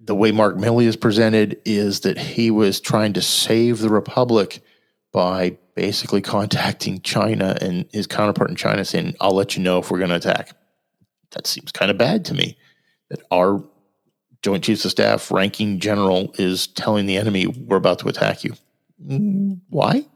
the 0.00 0.14
way 0.14 0.32
Mark 0.32 0.56
Milley 0.56 0.84
is 0.84 0.96
presented 0.96 1.60
is 1.64 2.00
that 2.00 2.18
he 2.18 2.50
was 2.50 2.80
trying 2.80 3.12
to 3.14 3.22
save 3.22 3.78
the 3.78 3.88
republic 3.88 4.62
by 5.12 5.56
basically 5.74 6.20
contacting 6.20 7.00
China 7.00 7.56
and 7.60 7.86
his 7.92 8.06
counterpart 8.06 8.50
in 8.50 8.56
China 8.56 8.84
saying, 8.84 9.14
I'll 9.20 9.34
let 9.34 9.56
you 9.56 9.62
know 9.62 9.78
if 9.78 9.90
we're 9.90 9.98
going 9.98 10.10
to 10.10 10.16
attack. 10.16 10.50
That 11.32 11.46
seems 11.46 11.72
kind 11.72 11.90
of 11.90 11.98
bad 11.98 12.24
to 12.26 12.34
me 12.34 12.56
that 13.10 13.22
our 13.30 13.62
Joint 14.42 14.64
Chiefs 14.64 14.84
of 14.84 14.90
Staff 14.90 15.30
ranking 15.30 15.78
general 15.80 16.32
is 16.38 16.68
telling 16.68 17.06
the 17.06 17.16
enemy, 17.16 17.46
we're 17.46 17.76
about 17.76 17.98
to 18.00 18.08
attack 18.08 18.44
you. 18.44 18.54
Mm, 19.04 19.60
why? 19.68 20.06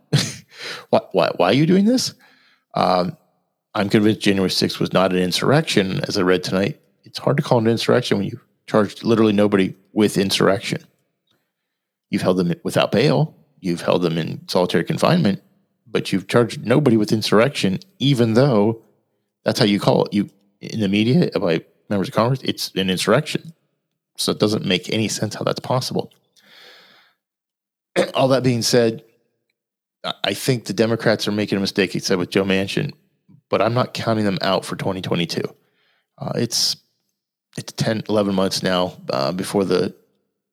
Why, 0.90 1.00
why? 1.12 1.30
Why 1.36 1.46
are 1.46 1.54
you 1.54 1.66
doing 1.66 1.84
this? 1.84 2.14
Um, 2.74 3.16
I'm 3.74 3.88
convinced 3.88 4.20
January 4.20 4.50
6th 4.50 4.78
was 4.78 4.92
not 4.92 5.12
an 5.12 5.18
insurrection. 5.18 6.00
As 6.06 6.18
I 6.18 6.22
read 6.22 6.44
tonight, 6.44 6.80
it's 7.04 7.18
hard 7.18 7.36
to 7.38 7.42
call 7.42 7.58
an 7.58 7.66
insurrection 7.66 8.18
when 8.18 8.26
you 8.26 8.40
charged 8.66 9.04
literally 9.04 9.32
nobody 9.32 9.74
with 9.92 10.18
insurrection. 10.18 10.84
You've 12.10 12.22
held 12.22 12.36
them 12.36 12.52
without 12.62 12.92
bail, 12.92 13.34
you've 13.60 13.80
held 13.80 14.02
them 14.02 14.18
in 14.18 14.46
solitary 14.48 14.84
confinement, 14.84 15.42
but 15.86 16.12
you've 16.12 16.28
charged 16.28 16.66
nobody 16.66 16.96
with 16.96 17.12
insurrection, 17.12 17.78
even 17.98 18.34
though 18.34 18.82
that's 19.44 19.58
how 19.58 19.64
you 19.64 19.80
call 19.80 20.04
it. 20.04 20.12
You 20.12 20.30
in 20.60 20.80
the 20.80 20.88
media 20.88 21.30
by 21.38 21.64
members 21.88 22.08
of 22.08 22.14
Congress, 22.14 22.40
it's 22.42 22.70
an 22.74 22.90
insurrection. 22.90 23.52
So 24.16 24.32
it 24.32 24.38
doesn't 24.38 24.64
make 24.64 24.92
any 24.92 25.08
sense 25.08 25.34
how 25.34 25.42
that's 25.42 25.60
possible. 25.60 26.12
All 28.14 28.28
that 28.28 28.42
being 28.42 28.62
said, 28.62 29.04
I 30.24 30.34
think 30.34 30.64
the 30.64 30.72
Democrats 30.72 31.28
are 31.28 31.32
making 31.32 31.58
a 31.58 31.60
mistake, 31.60 31.94
except 31.94 32.18
with 32.18 32.30
Joe 32.30 32.44
Manchin, 32.44 32.92
but 33.48 33.62
I'm 33.62 33.74
not 33.74 33.94
counting 33.94 34.24
them 34.24 34.38
out 34.42 34.64
for 34.64 34.76
2022. 34.76 35.42
Uh, 36.18 36.32
it's 36.36 36.76
it's 37.56 37.72
10, 37.74 38.04
11 38.08 38.34
months 38.34 38.62
now 38.62 38.96
uh, 39.10 39.32
before 39.32 39.64
the 39.64 39.94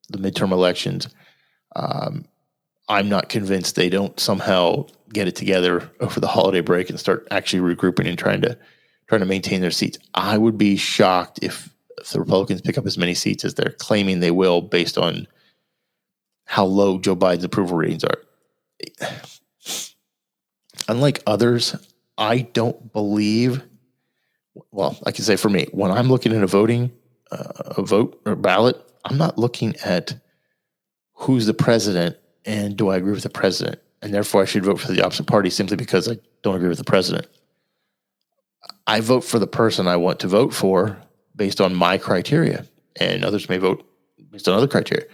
the 0.10 0.18
midterm 0.18 0.52
elections. 0.52 1.08
Um, 1.76 2.26
I'm 2.88 3.10
not 3.10 3.30
convinced 3.30 3.76
they 3.76 3.90
don't 3.90 4.20
somehow 4.20 4.88
get 5.14 5.28
it 5.28 5.36
together 5.36 5.90
over 6.00 6.20
the 6.20 6.28
holiday 6.28 6.62
break 6.62 6.90
and 6.90 7.00
start 7.00 7.28
actually 7.30 7.76
regrouping 7.76 8.08
and 8.08 8.18
trying 8.18 8.42
to 8.42 8.58
trying 9.08 9.22
to 9.22 9.26
maintain 9.26 9.62
their 9.62 9.72
seats. 9.72 9.98
I 10.14 10.38
would 10.38 10.58
be 10.58 10.76
shocked 10.76 11.40
if, 11.42 11.74
if 11.98 12.12
the 12.12 12.20
Republicans 12.20 12.62
pick 12.62 12.78
up 12.78 12.86
as 12.86 12.98
many 12.98 13.14
seats 13.14 13.44
as 13.44 13.56
they're 13.56 13.76
claiming 13.80 14.20
they 14.20 14.32
will, 14.32 14.62
based 14.62 14.98
on 14.98 15.28
how 16.46 16.66
low 16.66 17.00
Joe 17.00 17.16
Biden's 17.16 17.44
approval 17.44 17.78
ratings 17.78 18.04
are. 18.04 18.22
Unlike 20.90 21.24
others, 21.28 21.76
I 22.18 22.40
don't 22.40 22.92
believe 22.92 23.64
well, 24.72 24.98
I 25.06 25.12
can 25.12 25.24
say 25.24 25.36
for 25.36 25.50
me, 25.50 25.68
when 25.72 25.92
I'm 25.92 26.10
looking 26.10 26.36
at 26.36 26.44
a 26.44 26.48
voting, 26.48 26.92
uh, 27.32 27.54
a 27.78 27.82
vote 27.82 28.20
or 28.26 28.36
ballot, 28.36 28.76
I'm 29.06 29.18
not 29.18 29.38
looking 29.38 29.76
at 29.78 30.16
who's 31.14 31.46
the 31.46 31.54
president 31.54 32.18
and 32.46 32.76
do 32.76 32.90
I 32.90 32.98
agree 32.98 33.14
with 33.14 33.24
the 33.24 33.30
president, 33.30 33.80
and 34.02 34.14
therefore 34.14 34.42
I 34.42 34.46
should 34.46 34.66
vote 34.66 34.80
for 34.80 34.92
the 34.92 35.04
opposite 35.04 35.28
party 35.28 35.50
simply 35.50 35.78
because 35.78 36.10
I 36.10 36.18
don't 36.42 36.56
agree 36.56 36.70
with 36.70 36.78
the 36.78 36.84
president. 36.84 37.28
I 38.88 39.02
vote 39.02 39.24
for 39.24 39.40
the 39.40 39.48
person 39.48 39.88
I 39.88 39.98
want 39.98 40.20
to 40.22 40.28
vote 40.28 40.54
for 40.54 40.98
based 41.36 41.62
on 41.62 41.76
my 41.76 41.98
criteria, 41.98 42.66
and 43.00 43.24
others 43.24 43.48
may 43.48 43.58
vote 43.58 43.86
based 44.32 44.48
on 44.48 44.56
other 44.56 44.68
criteria. 44.68 45.06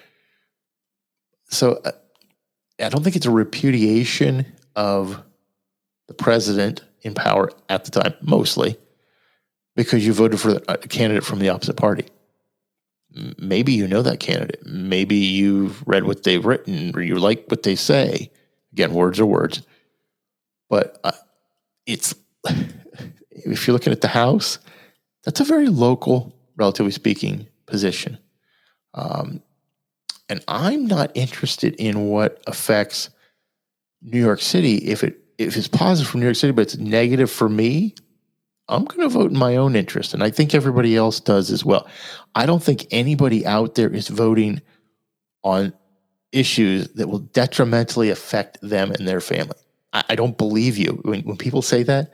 So 1.50 1.82
uh, 1.84 1.92
I 2.80 2.90
don't 2.90 3.04
think 3.04 3.16
it's 3.16 3.26
a 3.26 3.32
repudiation 3.32 4.46
of 4.76 5.24
the 6.08 6.14
president 6.14 6.84
in 7.02 7.14
power 7.14 7.52
at 7.70 7.86
the 7.86 7.92
time, 7.92 8.14
mostly 8.22 8.78
because 9.76 10.06
you 10.06 10.14
voted 10.14 10.40
for 10.40 10.62
a 10.68 10.78
candidate 10.78 11.24
from 11.24 11.40
the 11.40 11.50
opposite 11.50 11.76
party. 11.76 12.06
Maybe 13.38 13.74
you 13.74 13.88
know 13.88 14.02
that 14.02 14.20
candidate. 14.20 14.66
Maybe 14.66 15.16
you've 15.16 15.86
read 15.88 16.06
what 16.06 16.24
they've 16.24 16.44
written 16.44 16.96
or 16.96 17.02
you 17.02 17.18
like 17.18 17.46
what 17.48 17.64
they 17.64 17.76
say. 17.76 18.32
Again, 18.74 18.94
words 18.94 19.20
are 19.20 19.26
words. 19.26 19.62
But 20.70 21.00
uh, 21.04 21.12
it's, 21.86 22.16
if 23.32 23.68
you're 23.68 23.74
looking 23.74 23.94
at 23.94 24.02
the 24.02 24.08
House, 24.08 24.60
that's 25.24 25.40
a 25.40 25.46
very 25.46 25.68
local, 25.68 26.34
relatively 26.58 26.92
speaking, 26.92 27.48
position. 27.68 28.18
Um, 28.94 29.42
and 30.28 30.44
I'm 30.48 30.88
not 30.88 31.12
interested 31.16 31.76
in 31.76 32.08
what 32.08 32.44
affects 32.48 33.10
New 34.02 34.20
York 34.20 34.42
City 34.42 34.78
if 34.78 35.04
it 35.04 35.25
if 35.38 35.58
it's 35.58 35.68
positive 35.68 36.10
for 36.12 36.18
New 36.18 36.26
York 36.26 36.36
City, 36.36 36.54
but 36.54 36.64
it's 36.64 36.78
negative 36.78 37.32
for 37.32 37.50
me. 37.50 37.96
I'm 38.68 38.86
going 38.86 39.02
to 39.02 39.10
vote 39.10 39.32
in 39.32 39.38
my 39.38 39.58
own 39.58 39.76
interest, 39.76 40.14
and 40.14 40.24
I 40.24 40.32
think 40.32 40.56
everybody 40.56 40.96
else 40.96 41.20
does 41.20 41.52
as 41.52 41.64
well. 41.64 41.88
I 42.34 42.46
don't 42.46 42.64
think 42.64 42.88
anybody 42.90 43.46
out 43.46 43.76
there 43.76 43.90
is 43.90 44.08
voting 44.08 44.62
on 45.44 45.74
issues 46.32 46.88
that 46.94 47.08
will 47.08 47.20
detrimentally 47.20 48.10
affect 48.10 48.58
them 48.62 48.92
and 48.92 49.08
their 49.08 49.22
family. 49.22 49.58
I, 49.94 50.04
I 50.10 50.16
don't 50.16 50.38
believe 50.38 50.78
you 50.78 51.00
when, 51.04 51.22
when 51.22 51.38
people 51.38 51.62
say 51.62 51.84
that. 51.84 52.12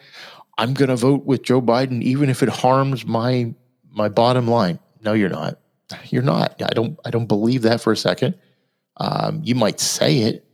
I'm 0.57 0.73
going 0.73 0.89
to 0.89 0.95
vote 0.95 1.25
with 1.25 1.43
Joe 1.43 1.61
Biden 1.61 2.03
even 2.03 2.29
if 2.29 2.43
it 2.43 2.49
harms 2.49 3.05
my 3.05 3.53
my 3.89 4.09
bottom 4.09 4.47
line. 4.47 4.79
No, 5.03 5.13
you're 5.13 5.29
not. 5.29 5.59
You're 6.09 6.21
not. 6.21 6.61
I 6.61 6.73
don't. 6.73 6.99
I 7.03 7.09
don't 7.09 7.27
believe 7.27 7.63
that 7.63 7.81
for 7.81 7.91
a 7.91 7.97
second. 7.97 8.35
Um, 8.97 9.41
you 9.43 9.55
might 9.55 9.79
say 9.79 10.19
it, 10.19 10.45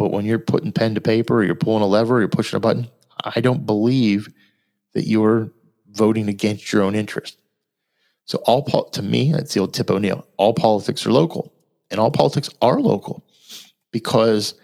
but 0.00 0.12
when 0.12 0.24
you're 0.24 0.38
putting 0.38 0.72
pen 0.72 0.94
to 0.94 1.00
paper, 1.02 1.40
or 1.40 1.44
you're 1.44 1.54
pulling 1.54 1.82
a 1.82 1.86
lever, 1.86 2.16
or 2.16 2.20
you're 2.20 2.28
pushing 2.30 2.56
a 2.56 2.60
button, 2.60 2.88
I 3.22 3.42
don't 3.42 3.66
believe 3.66 4.32
that 4.94 5.06
you're 5.06 5.52
voting 5.90 6.26
against 6.26 6.72
your 6.72 6.82
own 6.82 6.94
interest. 6.94 7.36
So 8.24 8.38
all 8.46 8.64
to 8.64 9.02
me, 9.02 9.30
that's 9.30 9.52
the 9.52 9.60
old 9.60 9.74
Tip 9.74 9.90
O'Neill. 9.90 10.26
All 10.38 10.54
politics 10.54 11.04
are 11.04 11.12
local, 11.12 11.52
and 11.90 12.00
all 12.00 12.10
politics 12.10 12.48
are 12.62 12.80
local 12.80 13.26
because 13.90 14.54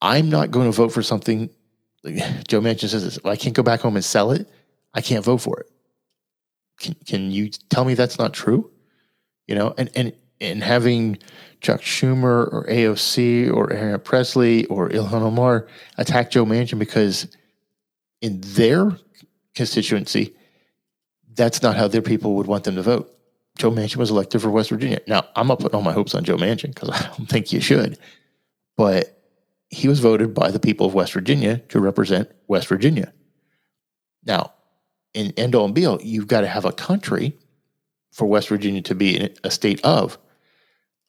I'm 0.00 0.30
not 0.30 0.50
going 0.50 0.70
to 0.70 0.74
vote 0.74 0.90
for 0.90 1.02
something. 1.02 1.50
Like 2.02 2.14
Joe 2.48 2.62
Manchin 2.62 2.88
says 2.88 3.04
this: 3.04 3.18
I 3.26 3.36
can't 3.36 3.54
go 3.54 3.62
back 3.62 3.80
home 3.80 3.96
and 3.96 4.04
sell 4.04 4.30
it. 4.30 4.48
I 4.94 5.02
can't 5.02 5.22
vote 5.22 5.42
for 5.42 5.60
it. 5.60 5.66
Can, 6.80 6.96
can 7.06 7.30
you 7.30 7.50
tell 7.68 7.84
me 7.84 7.92
that's 7.92 8.18
not 8.18 8.32
true? 8.32 8.70
You 9.46 9.54
know, 9.54 9.74
and 9.76 9.90
and 9.94 10.14
and 10.42 10.62
having 10.62 11.18
Chuck 11.60 11.80
Schumer 11.80 12.52
or 12.52 12.66
AOC 12.68 13.52
or 13.52 13.68
Ayanna 13.68 14.02
Pressley 14.02 14.66
or 14.66 14.88
Ilhan 14.90 15.22
Omar 15.22 15.68
attack 15.96 16.30
Joe 16.30 16.44
Manchin 16.44 16.78
because 16.78 17.28
in 18.20 18.40
their 18.42 18.98
constituency, 19.54 20.34
that's 21.34 21.62
not 21.62 21.76
how 21.76 21.88
their 21.88 22.02
people 22.02 22.34
would 22.34 22.46
want 22.46 22.64
them 22.64 22.74
to 22.74 22.82
vote. 22.82 23.08
Joe 23.58 23.70
Manchin 23.70 23.96
was 23.96 24.10
elected 24.10 24.42
for 24.42 24.50
West 24.50 24.70
Virginia. 24.70 25.00
Now, 25.06 25.24
I'm 25.36 25.46
not 25.46 25.60
putting 25.60 25.76
all 25.76 25.82
my 25.82 25.92
hopes 25.92 26.14
on 26.14 26.24
Joe 26.24 26.36
Manchin 26.36 26.74
because 26.74 26.90
I 26.90 27.00
don't 27.16 27.28
think 27.28 27.52
you 27.52 27.60
should, 27.60 27.98
but 28.76 29.22
he 29.68 29.88
was 29.88 30.00
voted 30.00 30.34
by 30.34 30.50
the 30.50 30.60
people 30.60 30.86
of 30.86 30.94
West 30.94 31.12
Virginia 31.12 31.58
to 31.68 31.80
represent 31.80 32.30
West 32.48 32.66
Virginia. 32.66 33.12
Now, 34.24 34.52
in 35.14 35.32
end 35.36 35.54
all 35.54 35.66
and 35.66 35.74
be 35.74 35.86
all, 35.86 36.00
you've 36.02 36.26
got 36.26 36.40
to 36.40 36.46
have 36.46 36.64
a 36.64 36.72
country 36.72 37.38
for 38.12 38.26
West 38.26 38.48
Virginia 38.48 38.82
to 38.82 38.94
be 38.94 39.30
a 39.44 39.50
state 39.50 39.80
of. 39.84 40.18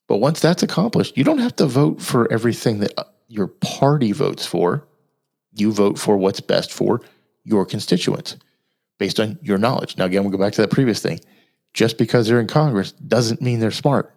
But 0.07 0.17
once 0.17 0.39
that's 0.39 0.63
accomplished, 0.63 1.17
you 1.17 1.23
don't 1.23 1.39
have 1.39 1.55
to 1.57 1.65
vote 1.65 2.01
for 2.01 2.31
everything 2.31 2.79
that 2.79 2.93
uh, 2.97 3.03
your 3.27 3.47
party 3.47 4.11
votes 4.11 4.45
for. 4.45 4.87
You 5.55 5.71
vote 5.71 5.97
for 5.97 6.17
what's 6.17 6.41
best 6.41 6.71
for 6.71 7.01
your 7.43 7.65
constituents 7.65 8.37
based 8.97 9.19
on 9.19 9.37
your 9.41 9.57
knowledge. 9.57 9.97
Now, 9.97 10.05
again, 10.05 10.23
we'll 10.23 10.31
go 10.31 10.37
back 10.37 10.53
to 10.53 10.61
that 10.61 10.71
previous 10.71 11.01
thing. 11.01 11.19
Just 11.73 11.97
because 11.97 12.27
they're 12.27 12.39
in 12.39 12.47
Congress 12.47 12.91
doesn't 12.91 13.41
mean 13.41 13.59
they're 13.59 13.71
smart. 13.71 14.13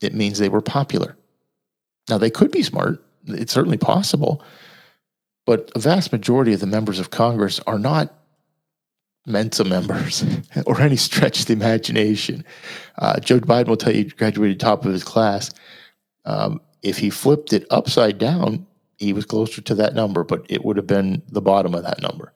It 0.00 0.14
means 0.14 0.38
they 0.38 0.48
were 0.48 0.60
popular. 0.60 1.16
Now, 2.08 2.18
they 2.18 2.30
could 2.30 2.50
be 2.50 2.62
smart. 2.62 3.04
It's 3.26 3.52
certainly 3.52 3.78
possible. 3.78 4.42
But 5.44 5.72
a 5.74 5.78
vast 5.78 6.12
majority 6.12 6.52
of 6.52 6.60
the 6.60 6.66
members 6.66 6.98
of 6.98 7.10
Congress 7.10 7.58
are 7.66 7.78
not 7.78 8.14
Mensa 9.28 9.64
members 9.64 10.24
or 10.66 10.80
any 10.80 10.96
stretch 10.96 11.40
of 11.40 11.46
the 11.46 11.52
imagination. 11.52 12.44
Uh, 12.98 13.20
Joe 13.20 13.40
Biden 13.40 13.68
will 13.68 13.76
tell 13.76 13.94
you 13.94 14.04
he 14.04 14.10
graduated 14.10 14.58
top 14.58 14.84
of 14.84 14.92
his 14.92 15.04
class. 15.04 15.50
Um, 16.24 16.60
if 16.82 16.98
he 16.98 17.10
flipped 17.10 17.52
it 17.52 17.66
upside 17.70 18.18
down, 18.18 18.66
he 18.96 19.12
was 19.12 19.24
closer 19.24 19.60
to 19.60 19.74
that 19.76 19.94
number, 19.94 20.24
but 20.24 20.46
it 20.48 20.64
would 20.64 20.76
have 20.76 20.86
been 20.86 21.22
the 21.28 21.40
bottom 21.40 21.74
of 21.74 21.84
that 21.84 22.02
number. 22.02 22.32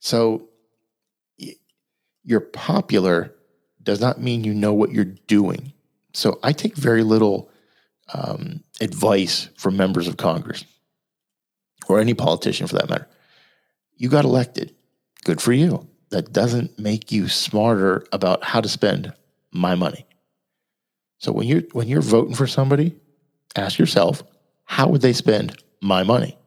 So 0.00 0.48
you're 2.24 2.40
popular 2.40 3.34
does 3.82 4.00
not 4.00 4.20
mean 4.20 4.44
you 4.44 4.54
know 4.54 4.72
what 4.72 4.90
you're 4.90 5.04
doing. 5.04 5.72
So 6.14 6.38
I 6.42 6.52
take 6.52 6.74
very 6.74 7.02
little 7.02 7.50
um, 8.12 8.64
advice 8.80 9.50
from 9.56 9.76
members 9.76 10.08
of 10.08 10.16
Congress 10.16 10.64
or 11.86 12.00
any 12.00 12.14
politician 12.14 12.66
for 12.66 12.76
that 12.76 12.88
matter. 12.88 13.08
You 13.96 14.08
got 14.08 14.24
elected. 14.24 14.74
Good 15.24 15.40
for 15.40 15.52
you 15.52 15.86
that 16.14 16.32
doesn't 16.32 16.78
make 16.78 17.10
you 17.10 17.28
smarter 17.28 18.06
about 18.12 18.44
how 18.44 18.60
to 18.60 18.68
spend 18.68 19.12
my 19.50 19.74
money. 19.74 20.06
So 21.18 21.32
when 21.32 21.48
you're 21.48 21.62
when 21.72 21.88
you're 21.88 22.02
voting 22.02 22.36
for 22.36 22.46
somebody, 22.46 22.94
ask 23.56 23.80
yourself, 23.80 24.22
how 24.62 24.86
would 24.88 25.00
they 25.00 25.12
spend 25.12 25.60
my 25.82 26.04
money? 26.04 26.38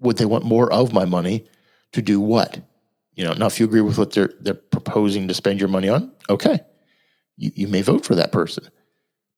Would 0.00 0.16
they 0.16 0.24
want 0.24 0.44
more 0.44 0.72
of 0.72 0.92
my 0.92 1.04
money 1.04 1.46
to 1.92 2.02
do 2.02 2.20
what? 2.20 2.60
You 3.14 3.22
know, 3.22 3.34
now 3.34 3.46
if 3.46 3.60
you 3.60 3.66
agree 3.66 3.82
with 3.82 3.98
what 3.98 4.14
they're 4.14 4.32
they're 4.40 4.54
proposing 4.54 5.28
to 5.28 5.34
spend 5.34 5.60
your 5.60 5.68
money 5.68 5.88
on, 5.88 6.10
okay. 6.28 6.58
You, 7.36 7.52
you 7.54 7.68
may 7.68 7.82
vote 7.82 8.04
for 8.04 8.16
that 8.16 8.32
person. 8.32 8.68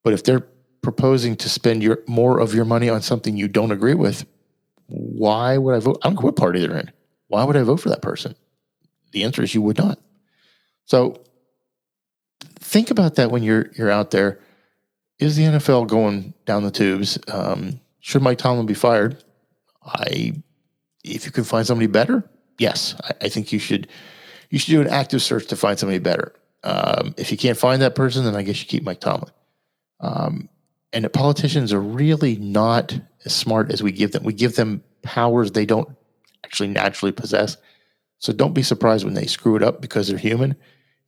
But 0.03 0.13
if 0.13 0.23
they're 0.23 0.47
proposing 0.81 1.35
to 1.35 1.49
spend 1.49 1.83
your 1.83 1.99
more 2.07 2.39
of 2.39 2.55
your 2.55 2.65
money 2.65 2.89
on 2.89 3.03
something 3.03 3.37
you 3.37 3.47
don't 3.47 3.71
agree 3.71 3.93
with, 3.93 4.25
why 4.87 5.59
would 5.59 5.75
I 5.75 5.79
vote? 5.79 5.99
I 6.01 6.07
don't 6.07 6.17
care 6.17 6.25
what 6.25 6.35
party 6.35 6.61
they're 6.61 6.79
in. 6.79 6.91
Why 7.27 7.43
would 7.43 7.55
I 7.55 7.61
vote 7.61 7.81
for 7.81 7.89
that 7.89 8.01
person? 8.01 8.35
The 9.15 9.23
answer 9.23 9.41
is 9.41 9.55
you 9.55 9.61
would 9.61 9.77
not. 9.77 9.97
So 10.83 11.23
think 12.59 12.91
about 12.91 13.15
that 13.15 13.31
when 13.31 13.43
you're 13.43 13.71
you're 13.75 13.89
out 13.89 14.11
there. 14.11 14.39
Is 15.17 15.37
the 15.37 15.43
NFL 15.43 15.87
going 15.87 16.33
down 16.45 16.63
the 16.63 16.71
tubes? 16.71 17.17
Um, 17.29 17.79
should 18.01 18.21
Mike 18.21 18.37
Tomlin 18.37 18.65
be 18.65 18.73
fired? 18.73 19.23
I, 19.81 20.33
if 21.05 21.25
you 21.25 21.31
can 21.31 21.45
find 21.45 21.65
somebody 21.65 21.87
better, 21.87 22.29
yes, 22.59 22.93
I, 23.01 23.25
I 23.25 23.29
think 23.29 23.53
you 23.53 23.59
should. 23.59 23.87
You 24.49 24.59
should 24.59 24.71
do 24.71 24.81
an 24.81 24.89
active 24.89 25.21
search 25.21 25.47
to 25.47 25.55
find 25.55 25.79
somebody 25.79 25.99
better. 25.99 26.33
Um, 26.63 27.15
if 27.17 27.31
you 27.31 27.37
can't 27.37 27.57
find 27.57 27.81
that 27.81 27.95
person, 27.95 28.25
then 28.25 28.35
I 28.35 28.43
guess 28.43 28.59
you 28.59 28.67
keep 28.67 28.83
Mike 28.83 28.99
Tomlin. 28.99 29.31
Um, 30.01 30.49
and 30.93 31.11
politicians 31.13 31.71
are 31.73 31.81
really 31.81 32.35
not 32.35 32.99
as 33.23 33.33
smart 33.33 33.71
as 33.71 33.81
we 33.81 33.91
give 33.91 34.11
them. 34.11 34.23
We 34.23 34.33
give 34.33 34.55
them 34.55 34.83
powers 35.01 35.51
they 35.51 35.65
don't 35.65 35.89
actually 36.43 36.69
naturally 36.69 37.11
possess. 37.11 37.57
So 38.19 38.33
don't 38.33 38.53
be 38.53 38.63
surprised 38.63 39.03
when 39.03 39.13
they 39.13 39.25
screw 39.25 39.55
it 39.55 39.63
up 39.63 39.81
because 39.81 40.07
they're 40.07 40.17
human. 40.17 40.55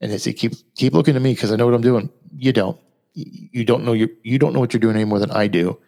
And 0.02 0.12
they 0.12 0.18
say, 0.18 0.34
keep 0.34 0.54
keep 0.76 0.94
looking 0.94 1.16
to 1.16 1.20
me 1.20 1.34
because 1.34 1.52
I 1.52 1.56
know 1.56 1.66
what 1.66 1.74
I'm 1.74 1.82
doing. 1.82 2.10
You 2.36 2.54
don't. 2.54 2.78
You 3.14 3.66
don't 3.66 3.84
know 3.84 3.94
you 3.94 4.10
you 4.22 4.38
don't 4.38 4.54
know 4.54 4.60
what 4.60 4.74
you're 4.74 4.80
doing 4.80 4.96
any 4.96 5.06
more 5.06 5.18
than 5.18 5.32
I 5.32 5.48
do 5.48 5.80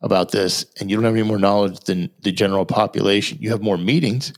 about 0.00 0.30
this, 0.30 0.64
and 0.80 0.90
you 0.90 0.96
don't 0.96 1.04
have 1.04 1.14
any 1.14 1.22
more 1.22 1.38
knowledge 1.38 1.80
than 1.80 2.10
the 2.22 2.32
general 2.32 2.64
population. 2.64 3.36
You 3.40 3.50
have 3.50 3.60
more 3.60 3.76
meetings. 3.76 4.32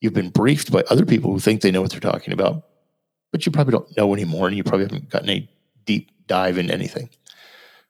You've 0.00 0.14
been 0.14 0.30
briefed 0.30 0.72
by 0.72 0.84
other 0.88 1.04
people 1.04 1.30
who 1.30 1.38
think 1.38 1.60
they 1.60 1.70
know 1.70 1.82
what 1.82 1.90
they're 1.90 2.00
talking 2.00 2.32
about, 2.32 2.64
but 3.30 3.44
you 3.44 3.52
probably 3.52 3.72
don't 3.72 3.94
know 3.96 4.14
anymore, 4.14 4.48
and 4.48 4.56
you 4.56 4.64
probably 4.64 4.86
haven't 4.86 5.10
gotten 5.10 5.28
a 5.28 5.48
deep 5.84 6.10
dive 6.26 6.56
into 6.56 6.72
anything. 6.72 7.10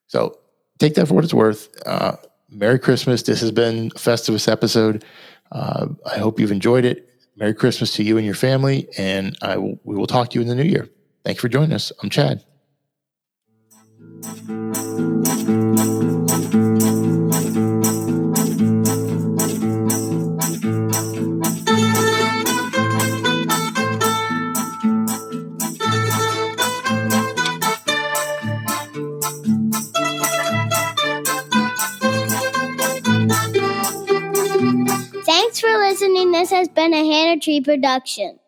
So 0.09 0.38
take 0.80 0.95
that 0.95 1.07
for 1.07 1.14
what 1.14 1.24
it's 1.24 1.32
worth. 1.32 1.68
Uh, 1.86 2.16
Merry 2.51 2.78
Christmas. 2.78 3.22
This 3.22 3.40
has 3.40 3.53
been 3.53 3.86
a 3.86 3.99
Festivus 3.99 4.49
episode. 4.51 5.05
Uh, 5.53 5.88
I 6.05 6.18
hope 6.18 6.40
you've 6.40 6.53
enjoyed 6.53 6.84
it. 6.84 7.09
Merry 7.43 7.55
Christmas 7.55 7.93
to 7.95 8.05
you 8.05 8.18
and 8.18 8.24
your 8.24 8.36
family, 8.36 8.88
and 8.97 9.36
I 9.43 9.57
will, 9.57 9.76
we 9.82 9.97
will 9.97 10.07
talk 10.07 10.30
to 10.30 10.36
you 10.36 10.43
in 10.43 10.47
the 10.47 10.55
new 10.55 10.62
year. 10.62 10.88
Thank 11.24 11.38
you 11.38 11.40
for 11.40 11.49
joining 11.49 11.72
us. 11.72 11.90
I'm 12.01 12.09
Chad. 12.09 12.45
This 36.43 36.51
has 36.51 36.68
been 36.68 36.93
a 36.93 37.07
Hannah 37.07 37.38
Tree 37.38 37.61
production. 37.61 38.40